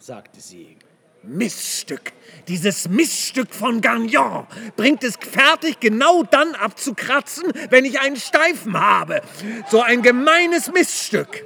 [0.00, 0.78] sagte sie.
[1.22, 2.12] Miststück.
[2.48, 4.46] Dieses Miststück von Gagnon
[4.76, 9.20] bringt es fertig, genau dann abzukratzen, wenn ich einen Steifen habe.
[9.70, 11.44] So ein gemeines Miststück.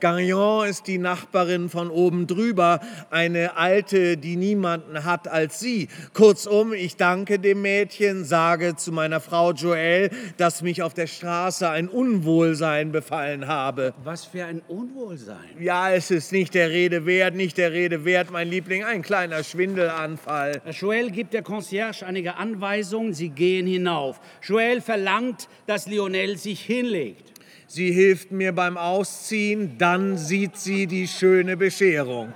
[0.00, 2.80] Gagnon ist die Nachbarin von oben drüber,
[3.10, 5.88] eine alte, die niemanden hat als sie.
[6.14, 11.68] Kurzum, ich danke dem Mädchen, sage zu meiner Frau Joelle, dass mich auf der Straße
[11.68, 13.94] ein Unwohlsein befallen habe.
[14.04, 15.36] Was für ein Unwohlsein?
[15.58, 19.42] Ja, es ist nicht der Rede wert, nicht der Rede wert, mein Liebling, ein kleiner
[19.42, 20.62] Schwindelanfall.
[20.70, 24.20] Joel gibt der Concierge einige Anweisungen, sie gehen hinauf.
[24.42, 27.37] Joel verlangt, dass Lionel sich hinlegt.
[27.70, 32.32] Sie hilft mir beim Ausziehen, dann sieht sie die schöne Bescherung.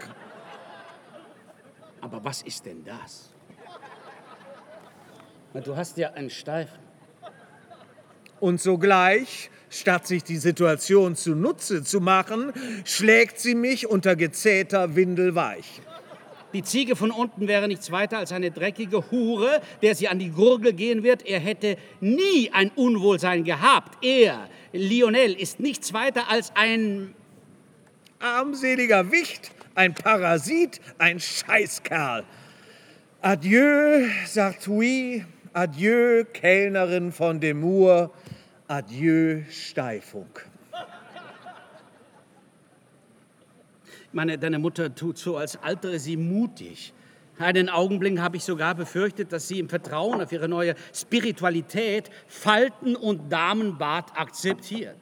[2.02, 3.30] Aber was ist denn das?
[5.64, 6.78] Du hast ja einen Steifen.
[8.40, 12.52] Und sogleich, statt sich die Situation zunutze zu machen,
[12.84, 15.80] schlägt sie mich unter gezähter Windel weich.
[16.52, 20.28] Die Ziege von unten wäre nichts weiter als eine dreckige Hure, der sie an die
[20.28, 21.24] Gurgel gehen wird.
[21.24, 24.04] Er hätte nie ein Unwohlsein gehabt.
[24.04, 27.14] Er, Lionel, ist nichts weiter als ein
[28.18, 32.24] armseliger Wicht, ein Parasit, ein Scheißkerl.
[33.20, 38.12] Adieu, sagt oui, adieu, Kellnerin von Demur,
[38.68, 40.28] adieu, Steifung.
[44.12, 46.92] meine, deine Mutter tut so, als altere sie mutig.
[47.38, 52.94] Einen Augenblick habe ich sogar befürchtet, dass sie im Vertrauen auf ihre neue Spiritualität Falten
[52.94, 54.96] und Damenbart akzeptiert.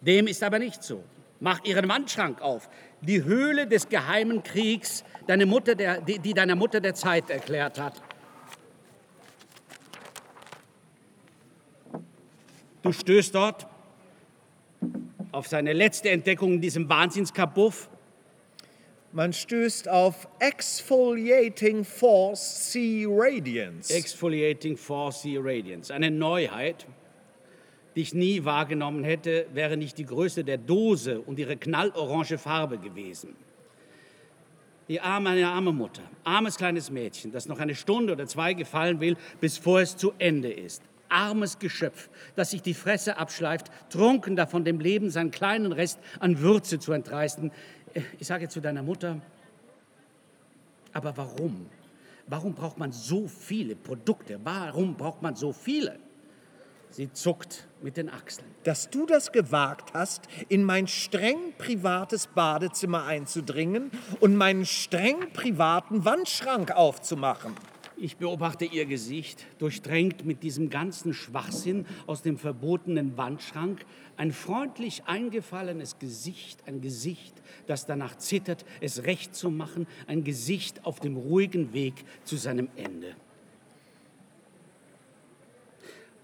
[0.00, 1.04] Dem ist aber nicht so.
[1.38, 2.68] Mach ihren Wandschrank auf.
[3.00, 7.78] Die Höhle des geheimen Kriegs, deine Mutter der, die, die deiner Mutter der Zeit erklärt
[7.78, 7.94] hat.
[12.82, 13.66] Du stößt dort
[15.32, 17.89] auf seine letzte Entdeckung in diesem Wahnsinnskabuff
[19.12, 23.92] man stößt auf Exfoliating Force C Radiance.
[23.92, 25.92] Exfoliating Force C Radiance.
[25.92, 26.86] Eine Neuheit,
[27.96, 32.78] die ich nie wahrgenommen hätte, wäre nicht die Größe der Dose und ihre knallorange Farbe
[32.78, 33.34] gewesen.
[34.88, 39.00] Die arme, eine arme Mutter, armes kleines Mädchen, das noch eine Stunde oder zwei gefallen
[39.00, 40.82] will, bevor es zu Ende ist.
[41.08, 46.40] Armes Geschöpf, das sich die Fresse abschleift, trunken davon dem Leben seinen kleinen Rest an
[46.40, 47.50] Würze zu entreißen,
[48.18, 49.20] ich sage zu deiner Mutter,
[50.92, 51.66] aber warum?
[52.26, 54.38] Warum braucht man so viele Produkte?
[54.44, 55.98] Warum braucht man so viele?
[56.90, 58.48] Sie zuckt mit den Achseln.
[58.64, 66.04] Dass du das gewagt hast, in mein streng privates Badezimmer einzudringen und meinen streng privaten
[66.04, 67.54] Wandschrank aufzumachen.
[67.96, 73.84] Ich beobachte ihr Gesicht, durchdrängt mit diesem ganzen Schwachsinn aus dem verbotenen Wandschrank.
[74.20, 77.32] Ein freundlich eingefallenes Gesicht, ein Gesicht,
[77.66, 81.94] das danach zittert, es recht zu machen, ein Gesicht auf dem ruhigen Weg
[82.24, 83.14] zu seinem Ende.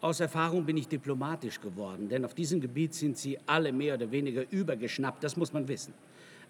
[0.03, 4.11] Aus Erfahrung bin ich diplomatisch geworden, denn auf diesem Gebiet sind sie alle mehr oder
[4.11, 5.95] weniger übergeschnappt, das muss man wissen.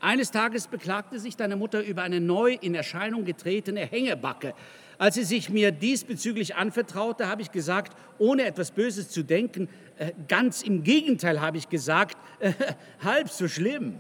[0.00, 4.52] Eines Tages beklagte sich deine Mutter über eine neu in Erscheinung getretene Hängebacke.
[4.98, 9.68] Als sie sich mir diesbezüglich anvertraute, habe ich gesagt, ohne etwas Böses zu denken,
[9.98, 12.52] äh, ganz im Gegenteil habe ich gesagt, äh,
[13.04, 13.96] halb so schlimm.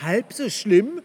[0.00, 1.02] Halb so schlimm?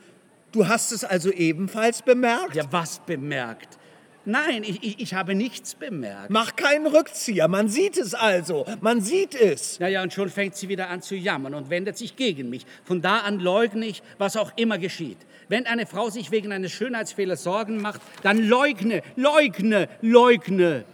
[0.51, 2.55] Du hast es also ebenfalls bemerkt?
[2.55, 3.77] Ja, was bemerkt?
[4.25, 6.31] Nein, ich, ich, ich, habe nichts bemerkt.
[6.31, 9.79] Mach keinen Rückzieher, man sieht es also, man sieht es.
[9.79, 12.65] Naja, und schon fängt sie wieder an zu jammern und wendet sich gegen mich.
[12.83, 15.17] Von da an leugne ich, was auch immer geschieht.
[15.47, 20.85] Wenn eine Frau sich wegen eines Schönheitsfehlers Sorgen macht, dann leugne, leugne, leugne.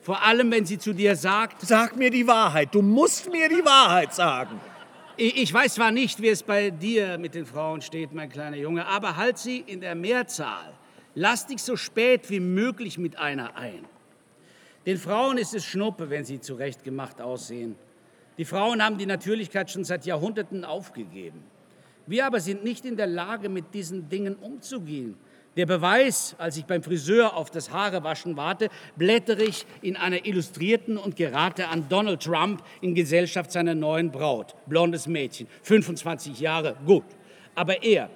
[0.00, 1.60] Vor allem, wenn sie zu dir sagt...
[1.60, 4.58] Sag mir die Wahrheit, du musst mir die Wahrheit sagen.
[5.18, 8.86] Ich weiß zwar nicht, wie es bei dir mit den Frauen steht, mein kleiner Junge,
[8.86, 10.77] aber halt sie in der Mehrzahl.
[11.20, 13.84] Lass dich so spät wie möglich mit einer ein.
[14.86, 17.74] Den Frauen ist es Schnuppe, wenn sie zurechtgemacht aussehen.
[18.38, 21.42] Die Frauen haben die Natürlichkeit schon seit Jahrhunderten aufgegeben.
[22.06, 25.16] Wir aber sind nicht in der Lage, mit diesen Dingen umzugehen.
[25.56, 30.96] Der Beweis, als ich beim Friseur auf das Haarewaschen warte, blättere ich in einer Illustrierten
[30.96, 34.54] und gerate an Donald Trump in Gesellschaft seiner neuen Braut.
[34.66, 37.06] Blondes Mädchen, 25 Jahre, gut.
[37.56, 38.08] Aber er,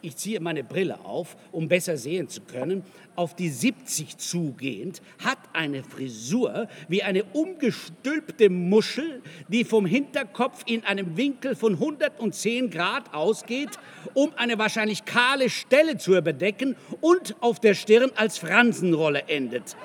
[0.00, 2.84] ich ziehe meine Brille auf, um besser sehen zu können,
[3.16, 10.84] auf die 70 zugehend, hat eine Frisur wie eine umgestülpte Muschel, die vom Hinterkopf in
[10.84, 13.70] einem Winkel von 110 Grad ausgeht,
[14.14, 19.76] um eine wahrscheinlich kahle Stelle zu überdecken und auf der Stirn als Fransenrolle endet.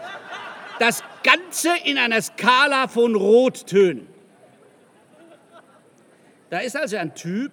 [0.80, 4.08] Das Ganze in einer Skala von Rottönen.
[6.50, 7.52] Da ist also ein Typ,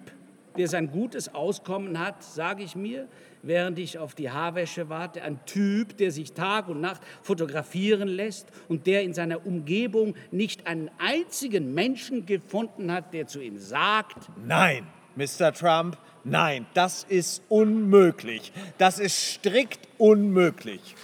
[0.57, 3.07] der sein gutes Auskommen hat, sage ich mir,
[3.41, 5.23] während ich auf die Haarwäsche warte.
[5.23, 10.67] Ein Typ, der sich Tag und Nacht fotografieren lässt und der in seiner Umgebung nicht
[10.67, 15.53] einen einzigen Menschen gefunden hat, der zu ihm sagt, Nein, Mr.
[15.53, 18.53] Trump, nein, das ist unmöglich.
[18.77, 20.95] Das ist strikt unmöglich.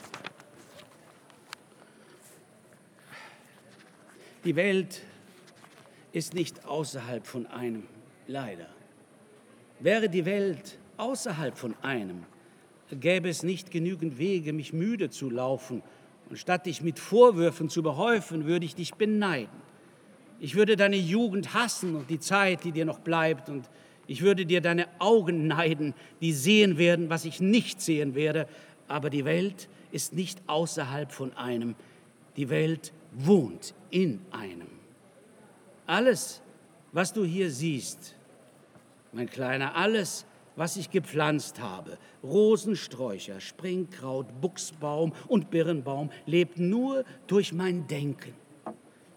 [4.48, 5.02] die Welt
[6.14, 7.86] ist nicht außerhalb von einem,
[8.28, 8.70] leider.
[9.80, 12.24] Wäre die Welt außerhalb von einem,
[12.92, 15.84] gäbe es nicht genügend Wege, mich müde zu laufen.
[16.30, 19.68] Und statt dich mit Vorwürfen zu behäufen, würde ich dich beneiden.
[20.40, 23.50] Ich würde deine Jugend hassen und die Zeit, die dir noch bleibt.
[23.50, 23.70] Und
[24.08, 28.48] ich würde dir deine Augen neiden, die sehen werden, was ich nicht sehen werde.
[28.88, 31.76] Aber die Welt ist nicht außerhalb von einem.
[32.36, 34.68] Die Welt wohnt in einem.
[35.86, 36.42] Alles,
[36.92, 38.17] was du hier siehst,
[39.18, 47.52] mein Kleiner, alles, was ich gepflanzt habe, Rosensträucher, Springkraut, Buchsbaum und Birnbaum, lebt nur durch
[47.52, 48.34] mein Denken.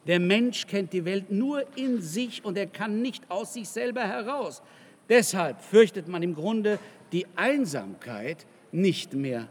[0.07, 4.03] Der Mensch kennt die Welt nur in sich und er kann nicht aus sich selber
[4.03, 4.63] heraus.
[5.11, 6.79] Deshalb fürchtet man im Grunde
[7.13, 9.49] die Einsamkeit nicht mehr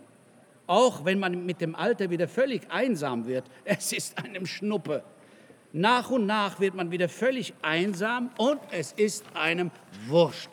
[0.69, 5.03] auch wenn man mit dem Alter wieder völlig einsam wird, es ist einem Schnuppe.
[5.71, 9.69] Nach und nach wird man wieder völlig einsam und es ist einem
[10.07, 10.49] wurscht.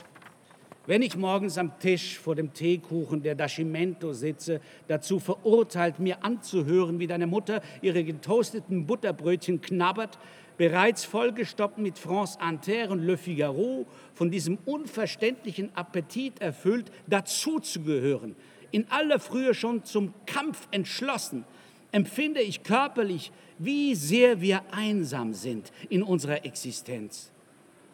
[0.86, 7.00] Wenn ich morgens am Tisch vor dem Teekuchen der Dascimento sitze, dazu verurteilt, mir anzuhören,
[7.00, 10.18] wie deine Mutter ihre getoasteten Butterbrötchen knabbert,
[10.58, 18.36] bereits vollgestoppt mit France Inter und Le Figaro, von diesem unverständlichen Appetit erfüllt, dazuzugehören,
[18.70, 21.44] in aller Frühe schon zum Kampf entschlossen,
[21.90, 27.30] empfinde ich körperlich, wie sehr wir einsam sind in unserer Existenz.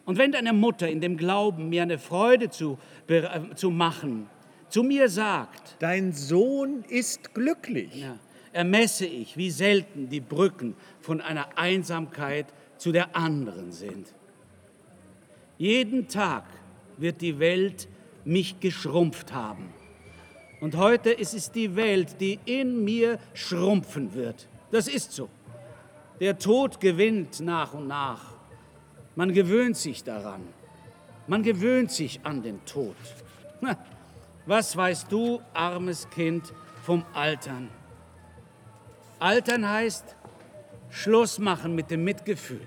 [0.05, 4.27] Und wenn deine Mutter in dem Glauben, mir eine Freude zu, äh, zu machen,
[4.69, 8.17] zu mir sagt, Dein Sohn ist glücklich, ja,
[8.51, 12.47] ermesse ich, wie selten die Brücken von einer Einsamkeit
[12.77, 14.13] zu der anderen sind.
[15.57, 16.43] Jeden Tag
[16.97, 17.87] wird die Welt
[18.25, 19.69] mich geschrumpft haben.
[20.59, 24.47] Und heute ist es die Welt, die in mir schrumpfen wird.
[24.71, 25.29] Das ist so.
[26.23, 28.21] Der Tod gewinnt nach und nach.
[29.13, 30.47] Man gewöhnt sich daran.
[31.27, 32.95] Man gewöhnt sich an den Tod.
[34.45, 37.67] Was weißt du, armes Kind, vom Altern?
[39.19, 40.15] Altern heißt
[40.91, 42.65] Schluss machen mit dem Mitgefühl.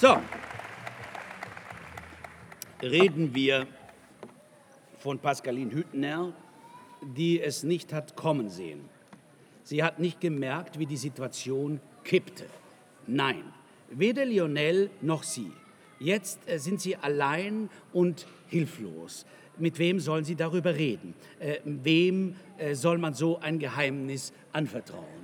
[0.00, 0.16] So,
[2.80, 3.66] reden wir
[4.98, 6.32] von Pascaline Hüttner,
[7.02, 8.88] die es nicht hat kommen sehen.
[9.62, 12.46] Sie hat nicht gemerkt, wie die Situation kippte.
[13.06, 13.44] Nein,
[13.90, 15.52] weder Lionel noch sie.
[15.98, 19.26] Jetzt äh, sind sie allein und hilflos.
[19.58, 21.12] Mit wem sollen sie darüber reden?
[21.38, 25.19] Äh, wem äh, soll man so ein Geheimnis anvertrauen?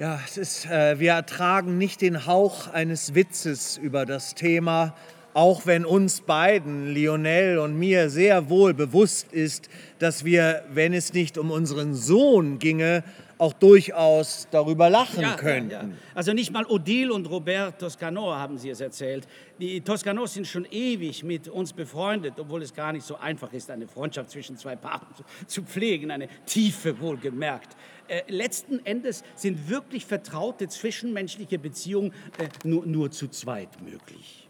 [0.00, 4.94] Ja, es ist, äh, wir ertragen nicht den Hauch eines Witzes über das Thema,
[5.34, 9.68] auch wenn uns beiden, Lionel und mir, sehr wohl bewusst ist,
[9.98, 13.02] dass wir, wenn es nicht um unseren Sohn ginge,
[13.38, 15.70] auch durchaus darüber lachen ja, könnten.
[15.70, 15.88] Ja.
[16.14, 19.26] Also nicht mal Odile und Robert Toscano haben Sie es erzählt.
[19.60, 23.70] Die Toscanos sind schon ewig mit uns befreundet, obwohl es gar nicht so einfach ist,
[23.70, 27.76] eine Freundschaft zwischen zwei Paaren zu, zu pflegen, eine tiefe wohlgemerkt.
[28.08, 34.47] Äh, letzten Endes sind wirklich vertraute zwischenmenschliche Beziehungen äh, nur, nur zu zweit möglich.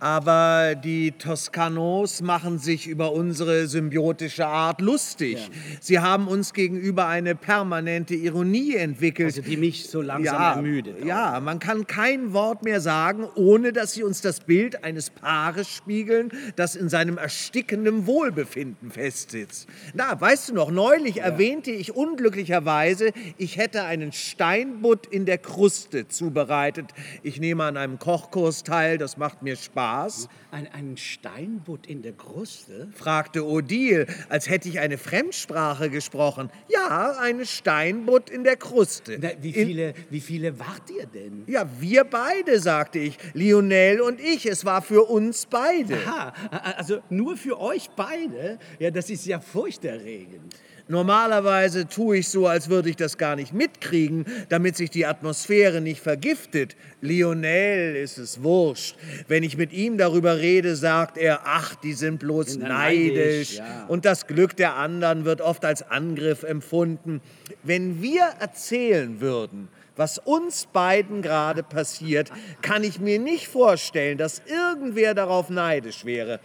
[0.00, 5.34] Aber die Toskanos machen sich über unsere symbiotische Art lustig.
[5.34, 5.78] Ja.
[5.80, 9.36] Sie haben uns gegenüber eine permanente Ironie entwickelt.
[9.36, 11.02] Also die mich so langsam ja, ermüdet.
[11.02, 11.06] Auch.
[11.06, 15.68] Ja, man kann kein Wort mehr sagen, ohne dass sie uns das Bild eines Paares
[15.68, 19.68] spiegeln, das in seinem erstickenden Wohlbefinden festsitzt.
[19.94, 21.24] Na, weißt du noch, neulich ja.
[21.24, 26.90] erwähnte ich unglücklicherweise, ich hätte einen Steinbutt in der Kruste zubereitet.
[27.22, 29.83] Ich nehme an einem Kochkurs teil, das macht mir Spaß.
[29.84, 30.28] Spaß?
[30.50, 32.88] Ein, ein Steinbutt in der Kruste?
[32.94, 36.48] fragte Odile, als hätte ich eine Fremdsprache gesprochen.
[36.68, 39.18] Ja, eine Steinbutt in der Kruste.
[39.20, 41.44] Na, wie, viele, in, wie viele wart ihr denn?
[41.46, 43.18] Ja, wir beide, sagte ich.
[43.34, 44.46] Lionel und ich.
[44.46, 45.96] Es war für uns beide.
[46.06, 46.32] Aha,
[46.78, 48.58] also nur für euch beide?
[48.78, 50.54] Ja, das ist ja furchterregend.
[50.86, 55.80] Normalerweise tue ich so, als würde ich das gar nicht mitkriegen, damit sich die Atmosphäre
[55.80, 56.76] nicht vergiftet.
[57.00, 58.96] Lionel ist es wurscht.
[59.26, 62.68] Wenn ich mit ihm darüber rede, sagt er, ach, die sind bloß neidisch.
[62.68, 63.84] neidisch, ja.
[63.88, 67.22] Und das Glück der anderen wird oft als Angriff empfunden.
[67.62, 72.30] Wenn wir erzählen würden, was uns beiden gerade passiert,
[72.60, 76.40] kann ich mir nicht vorstellen, dass irgendwer darauf neidisch wäre.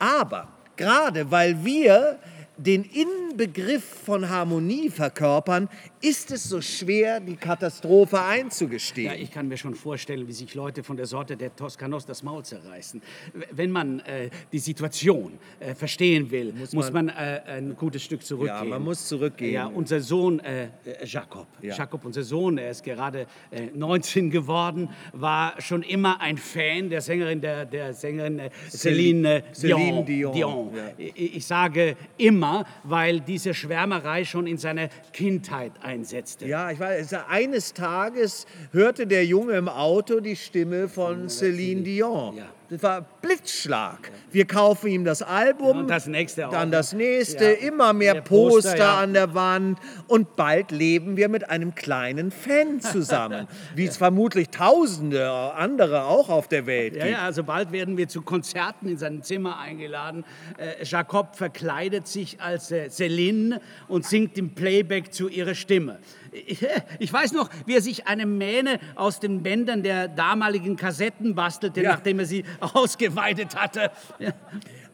[0.00, 2.18] Aber gerade weil wir
[2.56, 5.68] den Inbegriff von Harmonie verkörpern,
[6.00, 9.06] ist es so schwer, die Katastrophe einzugestehen.
[9.12, 12.22] Ja, ich kann mir schon vorstellen, wie sich Leute von der Sorte der Toskanos das
[12.22, 13.02] Maul zerreißen.
[13.50, 18.68] Wenn man äh, die Situation äh, verstehen will, muss, man, äh, ein gutes Stück zurückgehen.
[18.68, 19.54] man muss zurückgehen.
[19.54, 21.74] Ja, unser Sohn äh, äh, Jakob, Ja.
[21.74, 27.00] Jakob, unser Sohn, er ist gerade äh, 19 geworden, war schon immer ein Fan der
[27.00, 30.32] Sängerin, der, der Sängerin äh, Celine, äh, Celine Dion.
[30.34, 30.92] Dion, ja.
[30.98, 32.43] Ich, ich sage immer,
[32.82, 36.46] weil diese Schwärmerei schon in seiner Kindheit einsetzte.
[36.46, 42.36] Ja, ich weiß, eines Tages hörte der Junge im Auto die Stimme von Celine Dion.
[42.36, 42.46] Ja.
[42.74, 44.10] Das war Blitzschlag.
[44.32, 47.68] Wir kaufen ihm das Album, Und das nächste auch dann das nächste, Ja.
[47.68, 48.98] immer mehr Der Poster, Poster, ja.
[48.98, 54.48] an der Wand und bald leben wir mit einem kleinen Fan zusammen, wie es vermutlich
[54.50, 57.16] Tausende andere auch auf der Welt Ja, gibt.
[57.16, 60.24] ja, also bald werden wir zu Konzerten in sein Zimmer eingeladen.
[60.58, 65.98] Äh, Jacob verkleidet sich als äh, Celine und singt im Playback zu ihrer Stimme.
[66.98, 71.82] Ich, weiß noch, wie er sich eine Mähne aus den Bändern der damaligen Kassetten bastelte,
[71.82, 71.92] Ja.
[71.92, 73.90] nachdem er sie ausgeweidet hatte.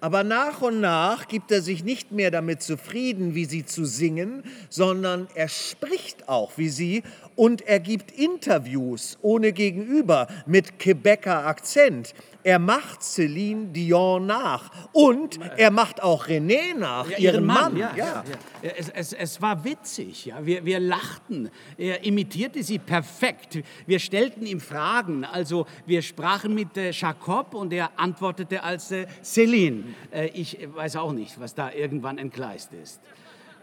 [0.03, 4.43] Aber nach und nach gibt er sich nicht mehr damit zufrieden, wie sie zu singen,
[4.69, 7.03] sondern er spricht auch wie sie
[7.37, 12.15] und er gibt Interviews ohne Gegenüber mit Quebecer Akzent.
[12.43, 17.77] Er macht Celine Dion nach und er macht auch René nach, Ja, ihren Mann.
[17.77, 18.25] Ja, ja.
[18.63, 18.71] ja.
[18.77, 20.45] Es, es, es war witzig, ja.
[20.45, 21.51] wir, wir lachten.
[21.77, 23.61] Er imitierte sie perfekt.
[23.87, 25.25] Wir stellten ihm Fragen.
[25.25, 29.85] Also wir sprachen mit äh, Jacob und er antwortete als äh, Celine.
[30.11, 33.01] Äh, ich weiß auch nicht, was da irgendwann entgleist ist.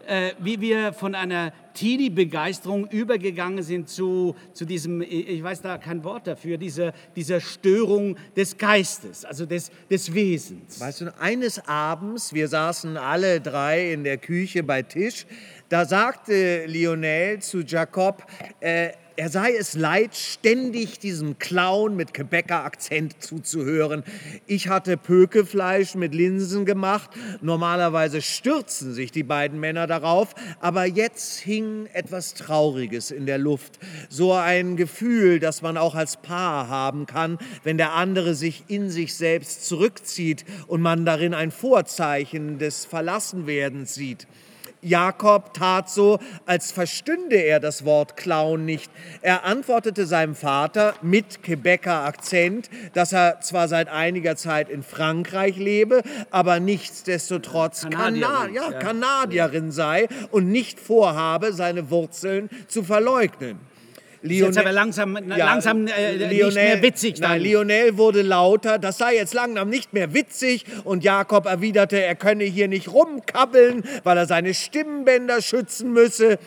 [0.08, 5.76] Äh, wie wir von einer Teenie-Begeisterung übergegangen sind zu, zu diesem, ich ich weiß da
[5.76, 10.80] kein Wort dafür, dieser, dieser Störung des Geistes, also des, des Wesens.
[10.80, 15.26] Weißt du, eines Abends, wir saßen alle drei in der Küche bei Tisch,
[15.68, 18.26] da sagte Lionel zu Jacob,
[18.60, 24.04] äh, er sei es leid, ständig diesem Clown mit Quebecer Akzent zuzuhören.
[24.46, 27.10] Ich hatte Pökefleisch mit Linsen gemacht.
[27.40, 33.80] Normalerweise stürzen sich die beiden Männer darauf, aber jetzt hing etwas Trauriges in der Luft.
[34.08, 38.88] So ein Gefühl, das man auch als Paar haben kann, wenn der andere sich in
[38.88, 44.28] sich selbst zurückzieht und man darin ein Vorzeichen des Verlassenwerdens sieht.
[44.82, 48.90] Jakob tat so, als verstünde er das Wort Clown nicht.
[49.22, 55.56] Er antwortete seinem Vater mit Quebecer Akzent, dass er zwar seit einiger Zeit in Frankreich
[55.56, 58.78] lebe, aber nichtsdestotrotz Kanadierin, Kana ja, ja.
[58.78, 63.58] Kanadierin sei und nicht vorhabe, seine Wurzeln zu verleugnen.
[64.22, 67.30] Jetzt aber langsam- langsam, äh, nicht mehr witzig dann.
[67.32, 72.14] Nein, Lionel wurde lauter, das sei jetzt langsam nicht mehr witzig und Jakob erwiderte, er
[72.14, 76.38] könne hier nicht rumkabbeln, weil er seine Stimmbänder schützen müsse.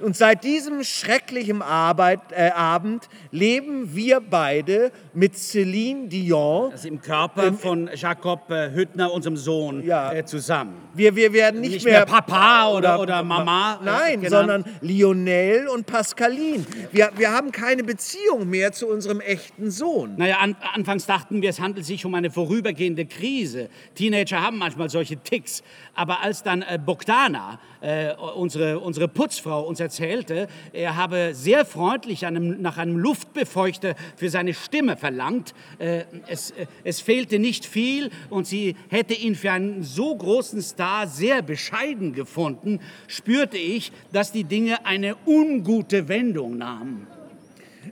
[0.00, 6.72] Und seit diesem schrecklichen Arbeit, äh, Abend leben wir beide mit Celine Dion.
[6.72, 10.12] Also im Körper von Jakob äh, Hüttner, unserem Sohn, Ja.
[10.12, 10.74] äh, zusammen.
[10.94, 14.30] Wir, wir werden nicht, Nicht mehr Papa oder- oder Mama, äh, Nein, genannt.
[14.30, 16.64] sondern Lionel und Pascaline.
[16.92, 20.14] Wir, wir haben keine Beziehung mehr zu unserem echten Sohn.
[20.16, 23.68] Naja, an, anfangs dachten wir, es handelt sich um eine vorübergehende Krise.
[23.94, 25.62] Teenager haben manchmal solche Ticks.
[25.94, 32.24] Aber als dann äh, Bogdana, äh, unsere, unsere Putzfrau, uns erzählte, er habe sehr freundlich
[32.24, 38.10] einem, nach einem Luftbefeuchter für seine Stimme verlangt, äh, es, äh, es fehlte nicht viel
[38.30, 44.32] und sie hätte ihn für einen so großen Star sehr bescheiden gefunden, spürte ich, dass
[44.32, 47.13] die Dinge eine ungute Wendung nahmen.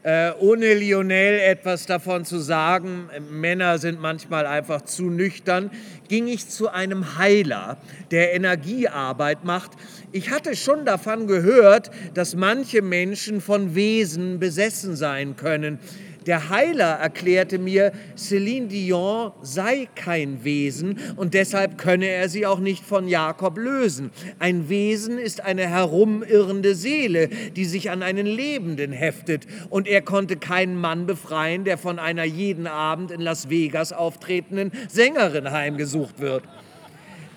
[0.04, 5.70] Äh, ohne Lionel etwas davon zu sagen, Männer sind manchmal einfach zu nüchtern,
[6.08, 7.76] ging ich zu einem Heiler,
[8.10, 9.70] der Energiearbeit macht.
[10.10, 15.78] Ich hatte schon davon gehört, dass manche Menschen von Wesen besessen sein können.
[16.26, 22.60] Der Heiler erklärte mir, Celine Dion sei kein Wesen und deshalb könne er sie auch
[22.60, 24.10] nicht von Jakob lösen.
[24.38, 29.46] Ein Wesen ist eine herumirrende Seele, die sich an einen Lebenden heftet.
[29.70, 34.72] Und er konnte keinen Mann befreien, der von einer jeden Abend in Las Vegas auftretenden
[34.88, 36.44] Sängerin heimgesucht wird.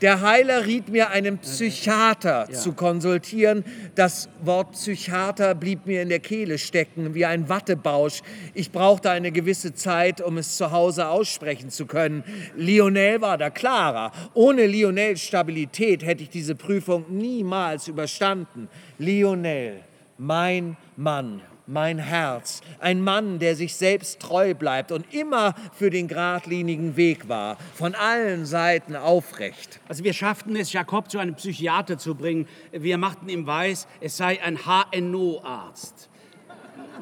[0.06, 3.66] Der Heiler riet mir, einen Psychiater zu konsultieren.
[3.96, 8.22] Das Wort Psychiater blieb mir in der Kehle stecken, wie ein Wattebausch.
[8.54, 12.24] Ich brauchte eine gewisse Zeit, um es zu Hause aussprechen zu können.
[12.56, 14.12] Lionel war da klarer.
[14.36, 18.70] Ohne Lionels Stabilität hätte ich diese Prüfung niemals überstanden.
[19.00, 19.80] Lionel,
[20.20, 26.08] mein Mann, mein Herz, ein Mann, der sich selbst treu bleibt und immer für den
[26.08, 29.80] geradlinigen Weg war, von allen Seiten aufrecht.
[29.88, 32.48] Also wir schafften es, Jakob zu einem Psychiater zu bringen.
[32.72, 36.10] Wir machten ihm weiß, es sei ein HNO-Arzt.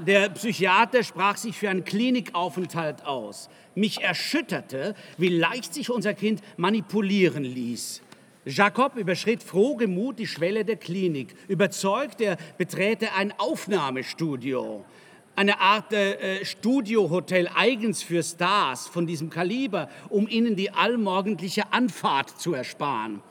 [0.05, 3.49] Der Psychiater sprach sich für einen Klinikaufenthalt aus.
[3.75, 8.02] Mich erschütterte, wie leicht sich unser Kind manipulieren ließ.
[8.45, 11.35] Jakob überschritt frohgemut die Schwelle der Klinik.
[11.47, 14.83] Überzeugt, er beträte ein Aufnahmestudio.
[15.35, 22.39] Eine Art äh, Studiohotel eigens für Stars von diesem Kaliber, um ihnen die allmorgendliche Anfahrt
[22.39, 23.21] zu ersparen.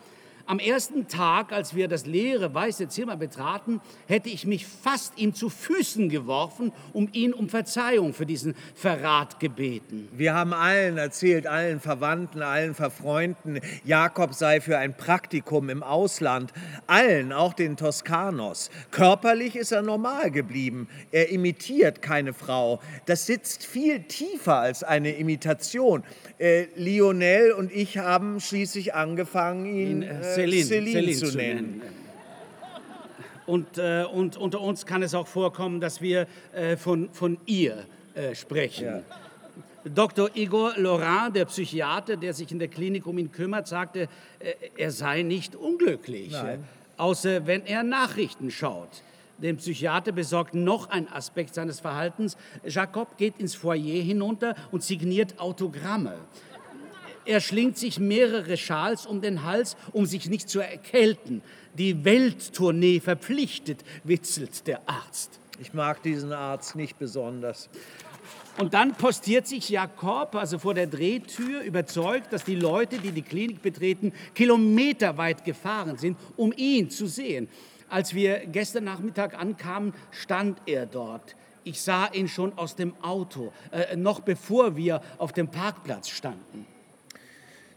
[0.53, 5.35] Am ersten Tag, als wir das leere weiße Zimmer betraten, hätte ich mich fast ihm
[5.35, 10.11] zu Füßen geworfen, um ihn um Verzeihung für diesen Verrat gebeten.
[10.13, 16.53] Wir haben allen erzählt, allen Verwandten, allen Verfreunden, Jakob sei für ein Praktikum im Ausland,
[16.87, 18.69] allen, auch den Toskanos.
[18.91, 20.87] Körperlich ist er normal geblieben.
[21.13, 22.83] Er imitiert keine Frau.
[23.07, 26.03] Das sitzt viel tiefer als eine Imitation.
[26.43, 31.79] Äh, Lionel und ich haben schließlich angefangen, ihn äh, Celine, Celine, Celine zu, zu nennen.
[31.79, 31.83] nennen.
[33.47, 37.85] Und, äh, und unter uns kann es auch vorkommen, dass wir äh, von, von ihr
[38.17, 38.87] äh, sprechen.
[38.87, 39.03] Ja.
[39.85, 40.31] Dr.
[40.35, 44.09] Igor Laurent, der Psychiater, der sich in der Klinik um ihn kümmert, sagte,
[44.41, 46.65] äh, er sei nicht unglücklich, Nein.
[46.97, 49.05] außer wenn er Nachrichten schaut.
[49.39, 52.37] Dem Psychiater besorgt noch ein Aspekt seines Verhaltens.
[52.65, 56.15] Jacob geht ins Foyer hinunter und signiert Autogramme.
[57.25, 61.43] Er schlingt sich mehrere Schals um den Hals, um sich nicht zu erkälten.
[61.75, 65.39] Die Welttournee verpflichtet, witzelt der Arzt.
[65.61, 67.71] Ich mag diesen Arzt nicht besonders.
[68.59, 73.23] Und dann postiert sich Jakob, also vor der Drehtür, überzeugt, dass die Leute, die die
[73.23, 77.49] Klinik betreten, kilometerweit gefahren sind, um ihn zu sehen.
[77.93, 81.37] Als wir gestern Nachmittag ankamen, stand er dort.
[81.63, 86.67] Ich sah ihn schon aus dem Auto, äh, noch bevor wir auf dem Parkplatz standen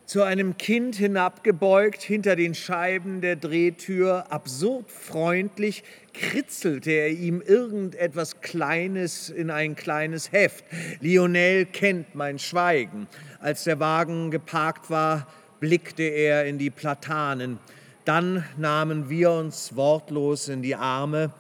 [0.06, 8.42] zu einem Kind hinabgebeugt hinter den Scheiben der Drehtür, absurd freundlich, kritzelte er ihm irgendetwas
[8.42, 10.64] Kleines in ein kleines Heft.
[11.02, 13.08] Lionel kennt mein Schweigen.
[13.40, 15.28] Als der Wagen geparkt war,
[15.60, 17.58] blickte er in die Platanen.
[18.06, 21.32] Dann nahmen wir uns wortlos in die Arme.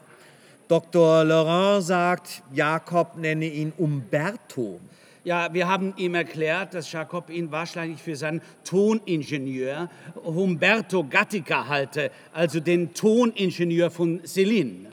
[0.67, 1.23] Dr.
[1.23, 4.79] Laurent sagt, Jakob nenne ihn Umberto.
[5.23, 9.89] Ja, wir haben ihm erklärt, dass Jacob ihn wahrscheinlich für seinen Toningenieur
[10.23, 14.89] Humberto Gattica halte, also den Toningenieur von Celine.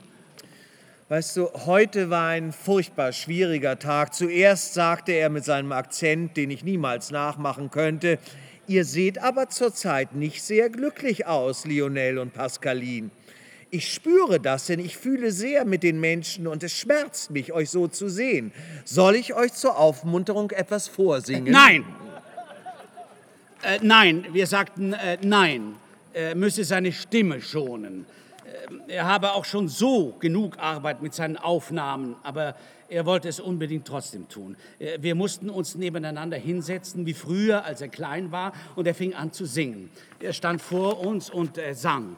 [1.09, 4.13] Weißt du, heute war ein furchtbar schwieriger Tag.
[4.13, 8.19] Zuerst sagte er mit seinem Akzent, den ich niemals nachmachen könnte,
[8.67, 13.09] ihr seht aber zurzeit nicht sehr glücklich aus, Lionel und Pascaline.
[13.69, 17.71] Ich spüre das, denn ich fühle sehr mit den Menschen und es schmerzt mich, euch
[17.71, 18.51] so zu sehen.
[18.85, 21.51] Soll ich euch zur Aufmunterung etwas vorsingen?
[21.51, 21.83] Nein!
[23.63, 25.75] Äh, nein, wir sagten äh, nein.
[26.13, 28.05] Er müsse seine Stimme schonen.
[28.87, 32.55] Äh, er habe auch schon so genug Arbeit mit seinen Aufnahmen, aber
[32.93, 34.55] er wollte es unbedingt trotzdem tun.
[34.79, 39.13] Äh, wir mussten uns nebeneinander hinsetzen, wie früher, als er klein war, und er fing
[39.13, 39.89] an zu singen.
[40.19, 42.15] Er stand vor uns und äh, sang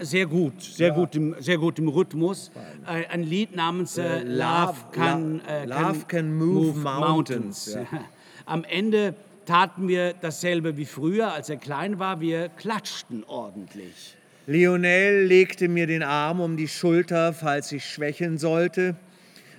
[0.00, 0.94] sehr gut, sehr, ja.
[0.94, 2.50] gut, im, sehr gut im Rhythmus.
[2.86, 7.74] Ein, ein Lied namens äh, Love, can, äh, Love can Move, move Mountains.
[7.74, 7.74] mountains.
[7.74, 8.00] Ja.
[8.46, 9.14] Am Ende
[9.44, 12.20] taten wir dasselbe wie früher, als er klein war.
[12.20, 14.16] Wir klatschten ordentlich.
[14.46, 18.96] Lionel legte mir den Arm um die Schulter, falls ich schwächeln sollte.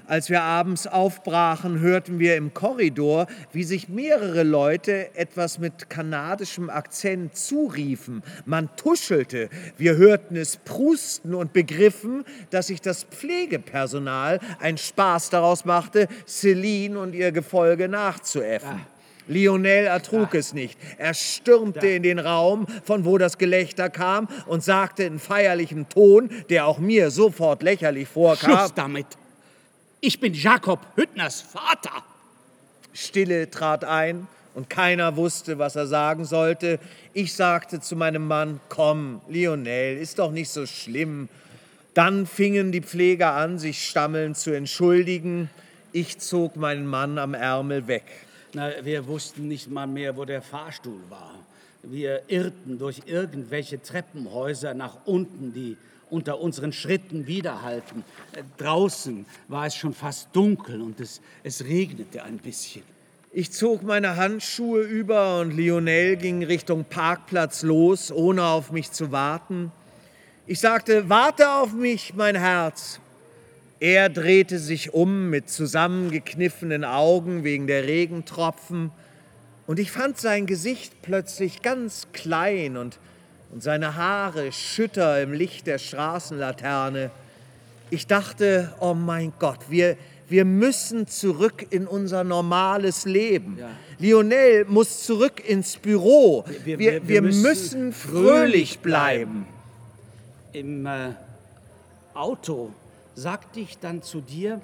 [0.08, 6.70] Als wir abends aufbrachen, hörten wir im Korridor, wie sich mehrere Leute etwas mit kanadischem
[6.70, 8.22] Akzent zuriefen.
[8.46, 9.50] Man tuschelte.
[9.78, 17.00] Wir hörten es prusten und begriffen, dass sich das Pflegepersonal einen Spaß daraus machte, Celine
[17.00, 18.82] und ihr Gefolge nachzuäffen.
[18.84, 18.88] Ah.
[19.28, 20.38] Lionel ertrug ah.
[20.38, 20.78] es nicht.
[21.00, 26.30] Er stürmte in den Raum, von wo das Gelächter kam, und sagte in feierlichem Ton,
[26.52, 29.08] der auch mir sofort lächerlich vorkam: Schluss damit!
[30.08, 32.04] Ich bin Jakob Hüttners Vater.
[32.94, 36.78] Stille trat ein und keiner wusste, was er sagen sollte.
[37.14, 41.28] Ich sagte zu meinem Mann, komm, Lionel, ist doch nicht so schlimm.
[41.96, 45.50] Dann fingen die Pfleger an, sich stammelnd zu entschuldigen.
[45.92, 48.06] Ich zog meinen Mann am Ärmel weg.
[48.54, 51.34] Na, wir wussten nicht mal mehr, wo der Fahrstuhl war.
[51.82, 55.78] Wir irrten durch irgendwelche Treppenhäuser nach unten, die
[56.10, 58.04] unter unseren Schritten widerhalten.
[58.34, 62.84] Äh, draußen war es schon fast dunkel und es, es regnete ein bisschen.
[63.32, 69.12] Ich zog meine Handschuhe über und Lionel ging Richtung Parkplatz los, ohne auf mich zu
[69.12, 69.72] warten.
[70.48, 73.00] Ich sagte, warte auf mich, mein Herz.
[73.82, 78.92] Er drehte sich um mit zusammengekniffenen Augen wegen der Regentropfen
[79.68, 83.00] und ich fand sein Gesicht plötzlich ganz klein und,
[83.56, 87.10] und seine Haare schütter im Licht der Straßenlaterne.
[87.90, 89.96] Ich dachte, oh mein Gott, wir,
[90.28, 93.58] wir müssen zurück in unser normales Leben.
[93.58, 93.70] Ja.
[93.98, 96.44] Lionel muss zurück ins Büro.
[96.66, 99.48] Wir, wir, wir, wir müssen, müssen, fröhlich bleiben.
[100.52, 101.14] Im äh,
[102.14, 102.74] Auto
[103.14, 104.60] sagte ich dann zu dir,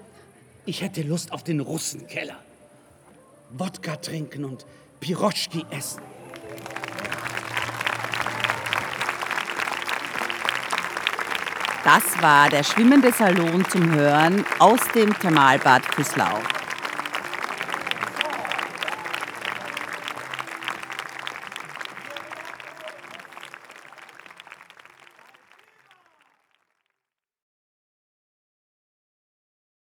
[0.66, 2.40] ich hätte Lust auf den Russenkeller.
[3.52, 4.66] Wodka trinken und
[5.00, 6.02] Piroschki essen.
[11.84, 16.40] Das war der schwimmende Salon zum Hören aus dem Thermalbad Küslau.